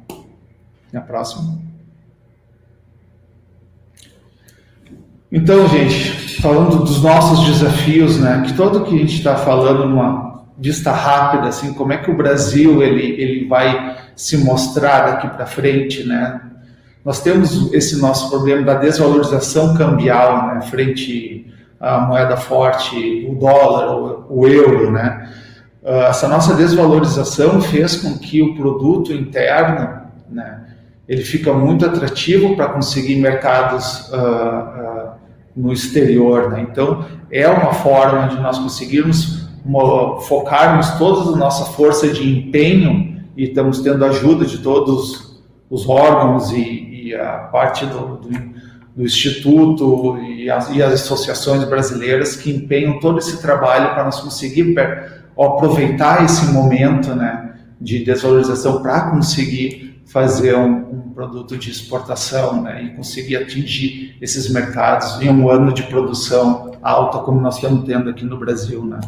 [0.92, 1.60] E a próxima.
[5.32, 10.33] Então, gente, falando dos nossos desafios, né, que todo que a gente está falando numa
[10.64, 15.46] vista rápida, assim, como é que o Brasil ele, ele vai se mostrar daqui para
[15.46, 16.40] frente, né?
[17.04, 23.94] Nós temos esse nosso problema da desvalorização cambial, né, frente à moeda forte, o dólar,
[23.94, 25.30] o, o euro, né?
[25.82, 30.62] Uh, essa nossa desvalorização fez com que o produto interno, né,
[31.10, 35.12] ele fica muito atrativo para conseguir mercados uh, uh,
[35.54, 36.62] no exterior, né?
[36.62, 39.43] Então é uma forma de nós conseguirmos
[40.28, 46.52] focarmos toda a nossa força de empenho e estamos tendo ajuda de todos os órgãos
[46.52, 48.30] e, e a parte do, do,
[48.96, 54.20] do Instituto e as, e as, associações brasileiras que empenham todo esse trabalho para nós
[54.20, 54.76] conseguir
[55.38, 62.84] aproveitar esse momento né, de desvalorização para conseguir fazer um, um, produto de exportação né,
[62.84, 68.10] e conseguir atingir esses mercados em um ano de produção alta como nós estamos tendo
[68.10, 68.84] aqui no Brasil.
[68.86, 69.00] Né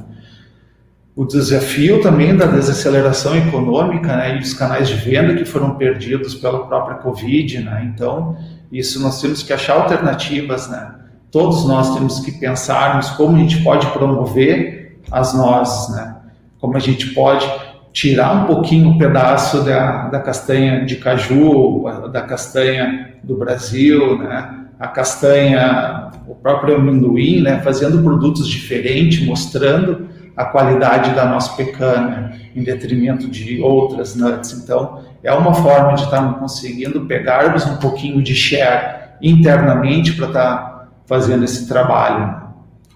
[1.16, 6.36] o desafio também da desaceleração econômica né, e os canais de venda que foram perdidos
[6.36, 7.60] pela própria Covid.
[7.60, 7.90] Né?
[7.94, 8.36] Então,
[8.70, 10.70] isso nós temos que achar alternativas.
[10.70, 10.94] Né?
[11.32, 16.18] Todos nós temos que pensarmos como a gente pode promover as nozes, né?
[16.60, 17.50] como a gente pode
[17.94, 24.18] tirar um pouquinho o um pedaço da, da castanha de caju, da castanha do Brasil,
[24.18, 24.66] né?
[24.78, 27.62] a castanha, o próprio amendoim, né?
[27.62, 34.54] fazendo produtos diferentes, mostrando a qualidade da nossa pecan em detrimento de outras nuts.
[34.54, 40.90] Então, é uma forma de estarmos conseguindo pegarmos um pouquinho de share internamente para estar
[41.06, 42.44] fazendo esse trabalho.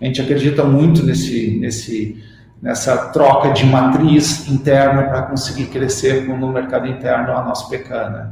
[0.02, 2.24] A gente acredita muito nesse, nesse,
[2.62, 8.32] nessa troca de matriz interna para conseguir crescer no mercado interno a nossa pecan.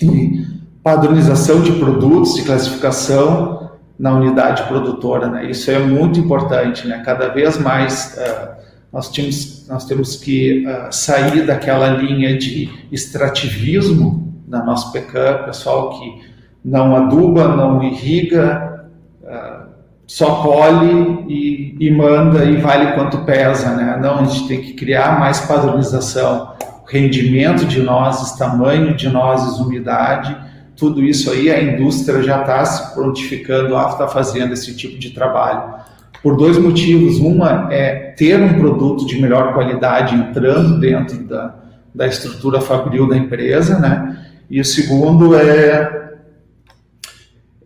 [0.00, 0.46] E
[0.82, 3.59] padronização de produtos, de classificação,
[4.00, 5.50] na unidade produtora, né?
[5.50, 7.02] Isso é muito importante, né?
[7.04, 8.52] Cada vez mais uh,
[8.90, 15.90] nós, temos, nós temos que uh, sair daquela linha de extrativismo na nossa pecan, pessoal
[15.90, 16.22] que
[16.64, 18.88] não aduba, não irriga,
[19.22, 19.68] uh,
[20.06, 23.98] só colhe e, e, manda e vale quanto pesa, né?
[24.00, 26.54] Não, a gente tem que criar mais padronização,
[26.88, 30.34] rendimento de nozes, tamanho de nozes, umidade,
[30.80, 34.98] tudo isso aí, a indústria já está se prontificando a estar tá fazendo esse tipo
[34.98, 35.74] de trabalho.
[36.22, 37.18] Por dois motivos.
[37.18, 41.54] Uma é ter um produto de melhor qualidade entrando dentro da,
[41.94, 44.26] da estrutura fabril da empresa, né?
[44.48, 46.14] E o segundo é,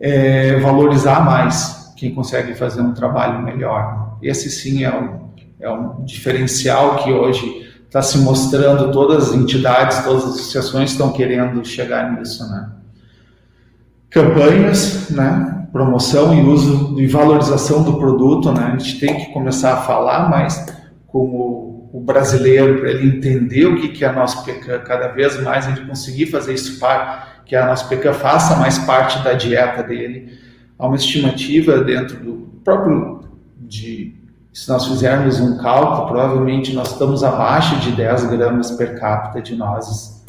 [0.01, 4.19] é valorizar mais quem consegue fazer um trabalho melhor.
[4.21, 10.03] Esse sim é um, é um diferencial que hoje está se mostrando, todas as entidades,
[10.05, 12.71] todas as associações estão querendo chegar nisso, né?
[14.15, 19.75] Campanhas, né, promoção e uso e valorização do produto, né, a gente tem que começar
[19.75, 20.65] a falar mais
[21.09, 25.09] com o, o brasileiro para ele entender o que, que é a nossa pecan, cada
[25.09, 29.23] vez mais a gente conseguir fazer isso para que a nossa pecan faça mais parte
[29.25, 30.39] da dieta dele.
[30.79, 32.33] Há uma estimativa dentro do
[32.65, 33.25] próprio
[33.59, 34.15] de
[34.53, 39.57] se nós fizermos um cálculo, provavelmente nós estamos abaixo de 10 gramas per capita de
[39.57, 40.25] nozes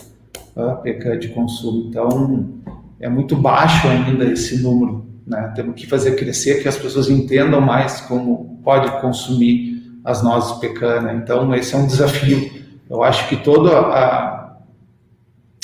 [0.56, 1.90] uh, de consumo.
[1.90, 2.64] Então,
[3.00, 5.06] é muito baixo ainda esse número.
[5.26, 5.52] Né?
[5.56, 11.14] Temos que fazer crescer, que as pessoas entendam mais como pode consumir as nozes pecana.
[11.14, 12.52] Então, esse é um desafio.
[12.90, 14.58] Eu acho que toda a,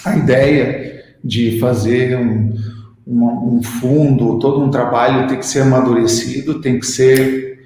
[0.03, 2.55] a ideia de fazer um,
[3.05, 7.59] um, um fundo, todo um trabalho tem que ser amadurecido, tem que ser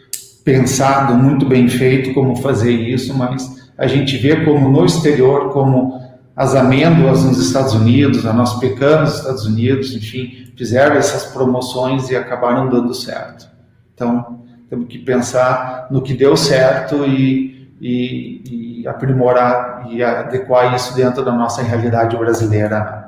[0.44, 6.00] pensado, muito bem feito como fazer isso, mas a gente vê como no exterior, como
[6.36, 12.10] as amêndoas nos Estados Unidos, a nossa pecan nos Estados Unidos, enfim, fizeram essas promoções
[12.10, 13.48] e acabaram dando certo.
[13.94, 20.94] Então, temos que pensar no que deu certo e, e, e aprimorar e adequar isso
[20.94, 23.06] dentro da nossa realidade brasileira.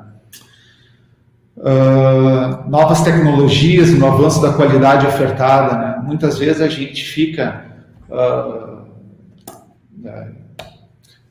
[1.56, 6.00] Uh, novas tecnologias, no avanço da qualidade ofertada, né?
[6.02, 7.64] muitas vezes a gente fica
[8.08, 8.86] uh,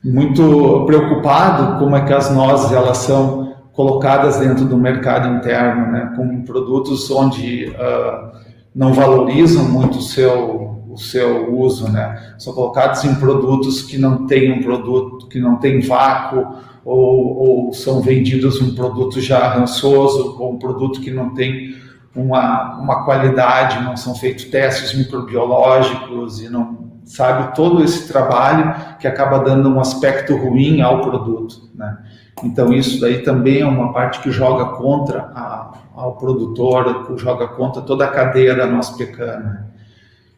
[0.08, 6.12] muito preocupado como é que as nozes elas são colocadas dentro do mercado interno, né,
[6.16, 8.36] com produtos onde uh,
[8.74, 14.26] não valorizam muito o seu, o seu uso, né, são colocados em produtos que não
[14.26, 16.44] têm um produto, que não tem vácuo,
[16.84, 21.76] ou, ou são vendidos um produto já rançoso, ou um produto que não tem
[22.16, 29.08] uma, uma qualidade, não são feitos testes microbiológicos e não sabe todo esse trabalho que
[29.08, 31.98] acaba dando um aspecto ruim ao produto, né?
[32.44, 37.48] Então isso daí também é uma parte que joga contra a, ao produtor, que joga
[37.48, 39.66] contra toda a cadeia da nossa pecana.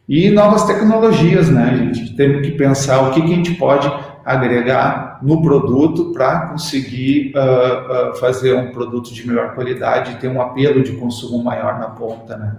[0.07, 2.15] E novas tecnologias, né, gente?
[2.15, 3.91] Temos que pensar o que, que a gente pode
[4.25, 10.27] agregar no produto para conseguir uh, uh, fazer um produto de melhor qualidade e ter
[10.27, 12.55] um apelo de consumo maior na ponta, né?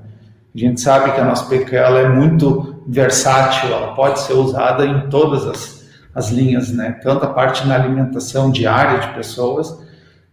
[0.55, 5.09] A gente sabe que a nossa ela é muito versátil, ela pode ser usada em
[5.09, 6.99] todas as, as linhas, né?
[7.03, 9.78] Tanto a parte na alimentação diária de pessoas,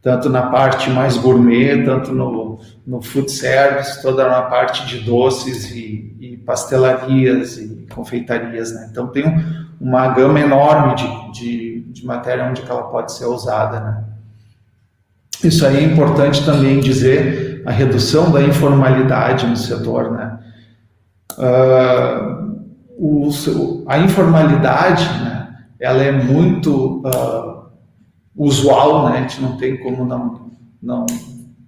[0.02, 5.72] tanto na parte mais gourmet, tanto no, no food service, toda na parte de doces
[5.72, 8.88] e, e pastelarias e confeitarias, né?
[8.90, 13.80] Então tem um, uma gama enorme de, de, de, matéria onde ela pode ser usada,
[13.80, 14.04] né?
[15.44, 20.40] Isso aí é importante também dizer a redução da informalidade no setor, né?
[21.38, 22.29] Uh,
[23.00, 25.48] o, a informalidade, né?
[25.80, 27.70] Ela é muito uh,
[28.36, 29.20] usual, né?
[29.20, 30.52] A gente não tem como não,
[30.84, 31.06] não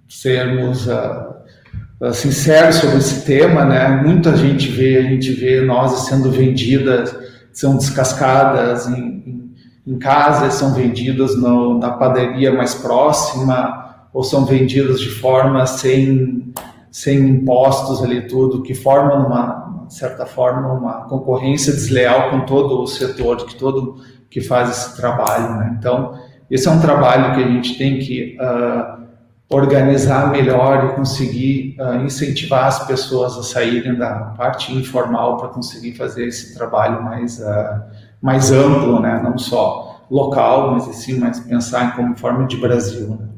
[0.06, 3.88] sermos uh, sinceros sobre esse tema, né?
[4.04, 7.16] Muita gente vê, a gente vê nós sendo vendidas,
[7.50, 9.54] são descascadas em, em,
[9.86, 16.52] em casa, são vendidas no, na padaria mais próxima ou são vendidas de forma sem
[16.92, 19.61] sem impostos ali tudo, que forma uma,
[19.92, 23.96] de certa forma uma concorrência desleal com todo o setor que todo
[24.30, 25.76] que faz esse trabalho, né?
[25.78, 26.18] Então
[26.50, 29.02] esse é um trabalho que a gente tem que uh,
[29.50, 35.92] organizar melhor e conseguir uh, incentivar as pessoas a saírem da parte informal para conseguir
[35.92, 37.82] fazer esse trabalho mais, uh,
[38.22, 39.20] mais amplo, né?
[39.22, 43.08] não só local, mas assim, mas pensar em como forma de Brasil.
[43.10, 43.28] Né?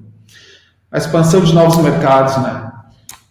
[0.93, 2.64] A expansão de novos mercados, né?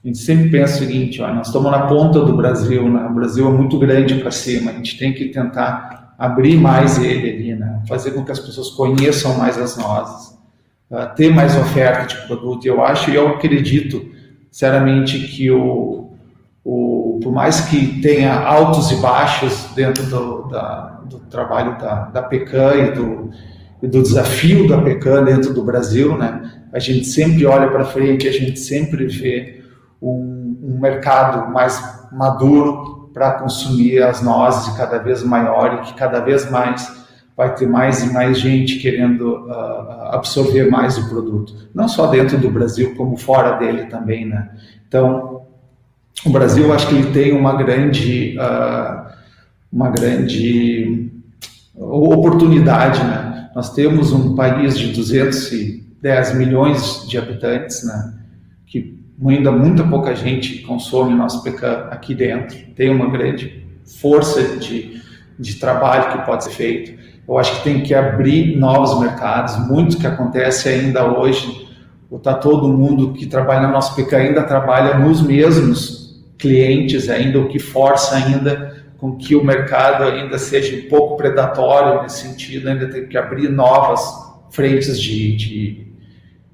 [0.04, 3.08] A gente sempre pensa o seguinte, ó, nós estamos na ponta do Brasil, né?
[3.10, 7.30] o Brasil é muito grande para cima, a gente tem que tentar abrir mais ele
[7.30, 7.82] ali, né?
[7.88, 10.38] fazer com que as pessoas conheçam mais as nozes,
[10.92, 12.66] uh, ter mais oferta de produto.
[12.66, 14.06] Eu acho e eu acredito,
[14.52, 16.12] sinceramente, que o,
[16.66, 22.22] o, por mais que tenha altos e baixos dentro do, da, do trabalho da, da
[22.24, 23.30] PECAM e do,
[23.82, 26.52] e do desafio da PECAM dentro do Brasil, né?
[26.74, 29.63] a gente sempre olha para frente, a gente sempre vê
[30.04, 31.82] um, um mercado mais
[32.12, 37.04] maduro, para consumir as nozes cada vez maior e que cada vez mais
[37.38, 42.38] vai ter mais e mais gente querendo uh, absorver mais o produto, não só dentro
[42.38, 44.50] do Brasil como fora dele também, né?
[44.88, 45.42] Então,
[46.26, 49.12] o Brasil, acho que ele tem uma grande, uh,
[49.72, 51.12] uma grande
[51.76, 53.50] oportunidade, né?
[53.56, 58.14] Nós temos um país de 210 milhões de habitantes, né?
[59.30, 62.58] Ainda muita pouca gente consome nosso pecan aqui dentro.
[62.76, 63.66] Tem uma grande
[64.02, 65.02] força de,
[65.40, 67.04] de trabalho que pode ser feito.
[67.28, 69.58] Eu acho que tem que abrir novos mercados.
[69.68, 71.68] Muito que acontece ainda hoje,
[72.22, 77.48] tá todo mundo que trabalha no nosso PK ainda trabalha nos mesmos clientes ainda, o
[77.48, 82.88] que força ainda com que o mercado ainda seja um pouco predatório nesse sentido, ainda
[82.88, 84.02] tem que abrir novas
[84.50, 85.93] frentes de, de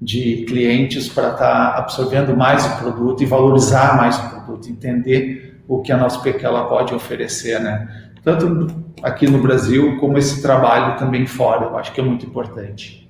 [0.00, 5.62] de clientes para estar tá absorvendo mais o produto e valorizar mais o produto, entender
[5.68, 7.88] o que a nossa ela pode oferecer, né?
[8.24, 8.66] Tanto
[9.02, 13.08] aqui no Brasil como esse trabalho também fora, eu acho que é muito importante.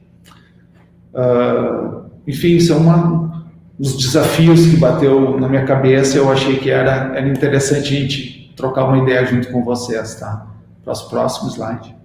[1.14, 3.47] Uh, enfim, são uma,
[3.78, 8.53] os desafios que bateu na minha cabeça, eu achei que era, era interessante a gente
[8.57, 10.47] trocar uma ideia junto com vocês, tá?
[10.84, 11.99] Para os próximos slides.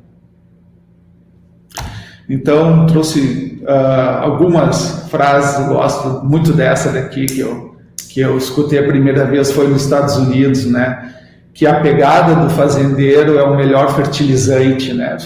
[2.30, 7.76] Então, trouxe uh, algumas frases, gosto muito dessa daqui, que eu,
[8.10, 11.14] que eu escutei a primeira vez, foi nos Estados Unidos, né?
[11.54, 15.18] Que a pegada do fazendeiro é o melhor fertilizante, né?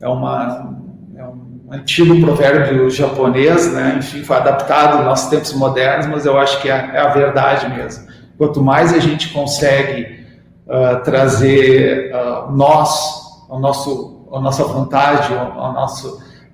[0.00, 0.76] É, uma,
[1.16, 3.96] é um antigo provérbio japonês, né?
[3.98, 7.66] Enfim, foi adaptado aos nossos tempos modernos, mas eu acho que é, é a verdade
[7.74, 8.04] mesmo.
[8.36, 10.20] Quanto mais a gente consegue
[10.66, 15.42] uh, trazer uh, nós, o nosso a nossa vontade, a,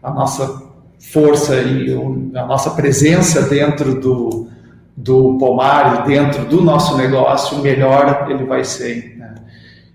[0.03, 0.62] a nossa
[1.01, 1.93] força e
[2.35, 4.49] a nossa presença dentro do,
[4.97, 9.16] do pomar e dentro do nosso negócio, melhor ele vai ser.
[9.18, 9.35] Né?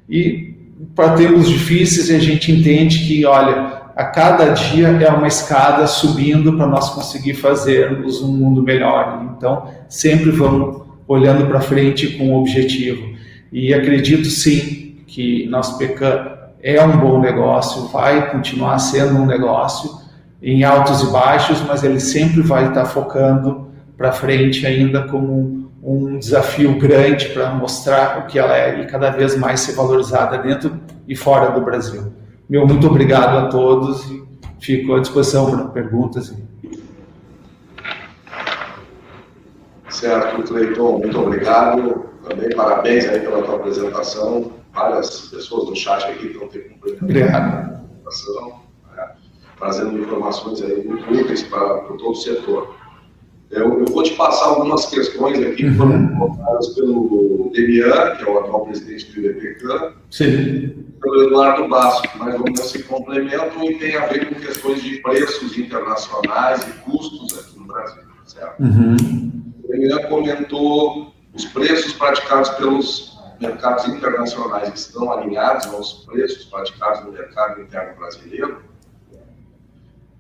[0.10, 0.56] E
[0.96, 6.54] para tempos difíceis, a gente entende que, olha, a cada dia é uma escada subindo
[6.58, 9.34] para nós conseguir fazermos um mundo melhor.
[9.38, 13.16] Então, sempre vamos olhando para frente com um objetivo.
[13.52, 16.35] E acredito sim que nós pecamos
[16.66, 20.00] é um bom negócio, vai continuar sendo um negócio
[20.42, 26.18] em altos e baixos, mas ele sempre vai estar focando para frente ainda como um,
[26.18, 30.76] desafio grande para mostrar o que ela é e cada vez mais ser valorizada dentro
[31.08, 32.12] e fora do Brasil.
[32.50, 34.24] Meu muito obrigado a todos e
[34.60, 36.34] fico à disposição para perguntas.
[39.88, 42.06] Certo, Cleiton, muito obrigado.
[42.28, 47.72] Também parabéns aí pela tua apresentação várias pessoas no chat aqui que não têm cumprimentado.
[47.72, 47.76] Né?
[49.58, 52.76] trazendo informações aí muito úteis para todo o setor.
[53.50, 56.18] Eu, eu, vou te passar algumas questões aqui que foram uhum.
[56.18, 59.94] colocadas pelo Demian, que é o atual presidente do IBPCAM,
[61.02, 64.84] pelo Eduardo Basso, que mais ou menos se complementam e tem a ver com questões
[64.84, 68.04] de preços internacionais e custos aqui no Brasil.
[68.26, 68.62] Certo?
[68.62, 69.54] Uhum.
[69.64, 77.12] O Demian comentou os preços praticados pelos mercados internacionais estão alinhados aos preços praticados no
[77.12, 78.64] mercado interno brasileiro.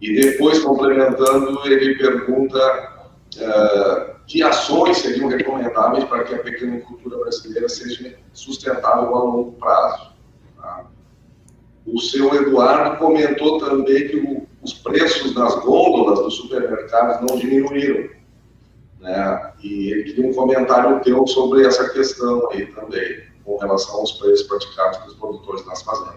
[0.01, 2.57] E depois, complementando, ele pergunta
[3.37, 10.11] uh, que ações seriam recomendáveis para que a pequenicultura brasileira seja sustentável a longo prazo.
[10.57, 10.85] Tá?
[11.85, 18.09] O seu Eduardo comentou também que o, os preços das gôndolas dos supermercados não diminuíram.
[19.05, 19.51] Né?
[19.63, 24.47] E ele queria um comentário teu sobre essa questão aí também, com relação aos preços
[24.47, 26.15] praticados pelos produtores nas fazendas.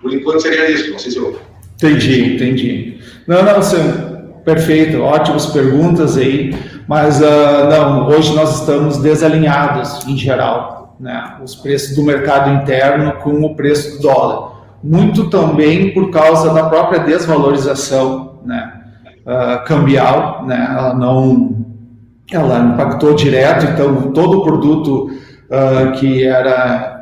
[0.00, 1.38] Por enquanto seria isso, não sei se eu...
[1.76, 3.00] Entendi, entendi.
[3.26, 4.12] Não, não, Sam,
[4.44, 6.52] Perfeito, ótimas perguntas aí,
[6.88, 11.36] mas uh, não, hoje nós estamos desalinhados em geral, né?
[11.44, 16.64] Os preços do mercado interno com o preço do dólar, muito também por causa da
[16.68, 18.80] própria desvalorização, né?
[19.24, 20.74] Uh, cambial, né?
[20.76, 21.61] Ela não,
[22.36, 25.10] ela impactou direto, então todo produto
[25.50, 26.92] uh, que era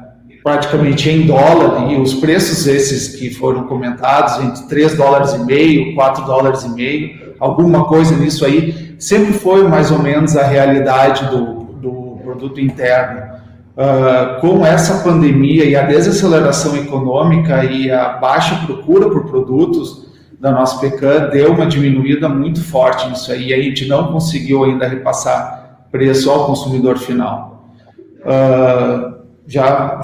[0.43, 5.95] praticamente em dólar, e os preços esses que foram comentados, entre 3 dólares e meio,
[5.95, 11.27] 4 dólares e meio, alguma coisa nisso aí, sempre foi mais ou menos a realidade
[11.29, 13.31] do, do produto interno.
[13.77, 20.10] Uh, com essa pandemia e a desaceleração econômica e a baixa procura por produtos
[20.41, 24.65] da nossa PECAM, deu uma diminuída muito forte nisso aí, e a gente não conseguiu
[24.65, 27.67] ainda repassar preço ao consumidor final.
[28.21, 30.01] Uh, já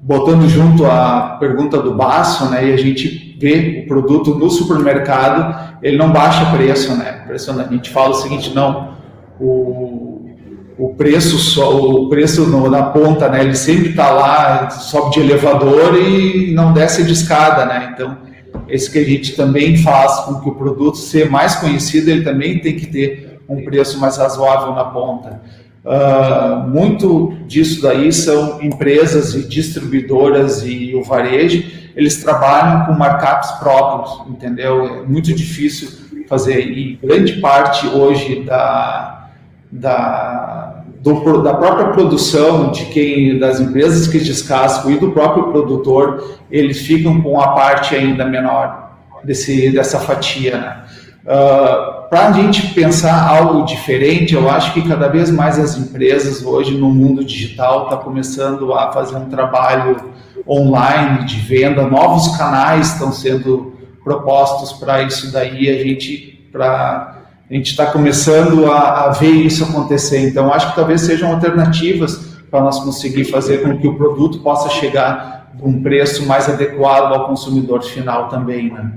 [0.00, 5.76] botando junto a pergunta do Baço, né, e a gente vê o produto no supermercado,
[5.82, 7.26] ele não baixa preço, né?
[7.28, 8.94] A gente fala o seguinte, não,
[9.40, 10.30] o,
[10.78, 15.20] o preço só, o preço no, na ponta, né, ele sempre está lá, sobe de
[15.20, 17.90] elevador e não desce de escada, né?
[17.92, 18.29] Então,
[18.70, 22.58] esse que a gente também faz com que o produto ser mais conhecido, ele também
[22.58, 25.40] tem que ter um preço mais razoável na ponta.
[25.84, 31.64] Uh, muito disso daí são empresas e distribuidoras e o varejo,
[31.96, 34.84] eles trabalham com markups próprios, entendeu?
[34.84, 35.88] É muito difícil
[36.28, 39.30] fazer e grande parte hoje da,
[39.72, 46.38] da, do, da própria produção de quem das empresas que descascam e do próprio produtor,
[46.50, 48.92] eles ficam com a parte ainda menor
[49.24, 50.84] desse, dessa fatia, né?
[51.22, 56.42] Uh, para a gente pensar algo diferente, eu acho que cada vez mais as empresas
[56.42, 60.12] hoje no mundo digital estão tá começando a fazer um trabalho
[60.48, 67.19] online de venda, novos canais estão sendo propostos para isso daí, a gente para
[67.50, 70.20] a gente está começando a, a, ver isso acontecer.
[70.20, 72.16] Então, acho que talvez sejam alternativas
[72.48, 77.12] para nós conseguir fazer com que o produto possa chegar a um preço mais adequado
[77.12, 78.92] ao consumidor final também, né?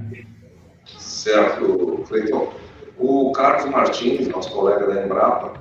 [1.00, 2.54] Certo, Cleiton.
[3.00, 5.54] O Carlos Martins, nosso colega da Embrapa,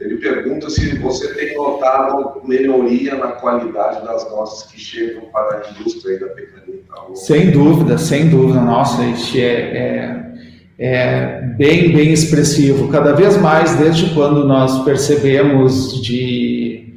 [0.00, 5.70] ele pergunta se você tem notado melhoria na qualidade das nossas que chegam para a
[5.70, 6.62] indústria da pecuária.
[7.14, 8.60] Sem dúvida, sem dúvida.
[8.60, 10.31] Nossa, isso é, é,
[10.78, 12.88] é, bem, bem expressivo.
[12.88, 16.94] Cada vez mais, desde quando nós percebemos de,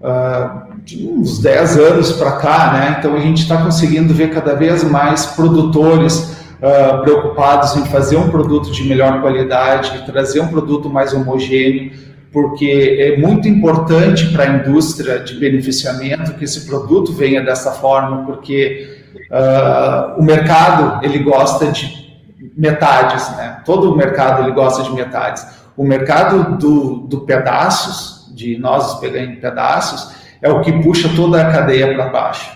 [0.00, 2.96] uh, de uns 10 anos para cá, né?
[2.98, 8.28] então a gente está conseguindo ver cada vez mais produtores uh, preocupados em fazer um
[8.28, 11.92] produto de melhor qualidade, trazer um produto mais homogêneo,
[12.32, 18.24] porque é muito importante para a indústria de beneficiamento que esse produto venha dessa forma,
[18.26, 18.98] porque
[19.30, 22.03] uh, o mercado ele gosta de
[22.56, 23.60] metades, né?
[23.64, 25.46] Todo o mercado ele gosta de metades.
[25.76, 31.40] O mercado do, do pedaços, de nós pegar em pedaços, é o que puxa toda
[31.40, 32.50] a cadeia para baixo.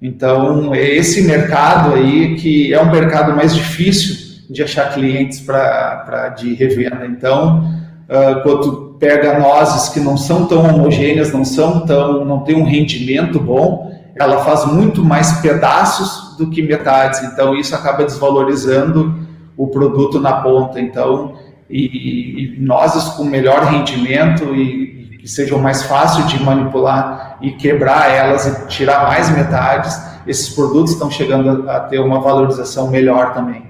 [0.00, 6.34] Então, é esse mercado aí que é um mercado mais difícil de achar clientes para
[6.36, 7.06] de revenda.
[7.06, 7.64] Então,
[8.08, 12.64] uh, quando pega nozes que não são tão homogêneas, não são tão, não tem um
[12.64, 17.22] rendimento bom, ela faz muito mais pedaços do que metades.
[17.22, 19.21] Então, isso acaba desvalorizando
[19.56, 20.80] o produto na ponta.
[20.80, 21.36] Então,
[21.68, 28.10] e, e nozes com melhor rendimento e, que sejam mais fáceis de manipular e quebrar
[28.10, 29.96] elas e tirar mais metades,
[30.26, 33.64] esses produtos estão chegando a ter uma valorização melhor também.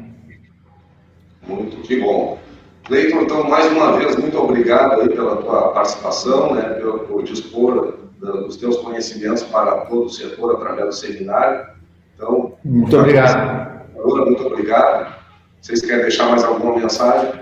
[1.46, 2.38] Muito que bom.
[2.84, 7.98] Cleiton, então, mais uma vez, muito obrigado aí pela tua participação, né, por, por dispor
[8.18, 11.66] dos teus conhecimentos para todo o setor através do seminário.
[12.14, 13.82] Então, muito obrigado.
[13.94, 15.21] Muito obrigado.
[15.62, 17.34] Vocês querem deixar mais alguma mensagem?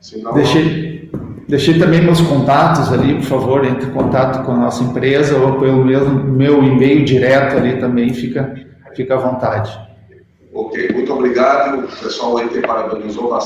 [0.00, 1.10] Senão, deixei,
[1.48, 5.58] deixei também meus contatos ali, por favor, entre em contato com a nossa empresa ou
[5.58, 8.54] pelo mesmo meu e-mail direto ali também, fica,
[8.94, 9.76] fica à vontade.
[10.54, 11.80] Ok, muito obrigado.
[11.80, 13.34] O pessoal aí te parabenizou.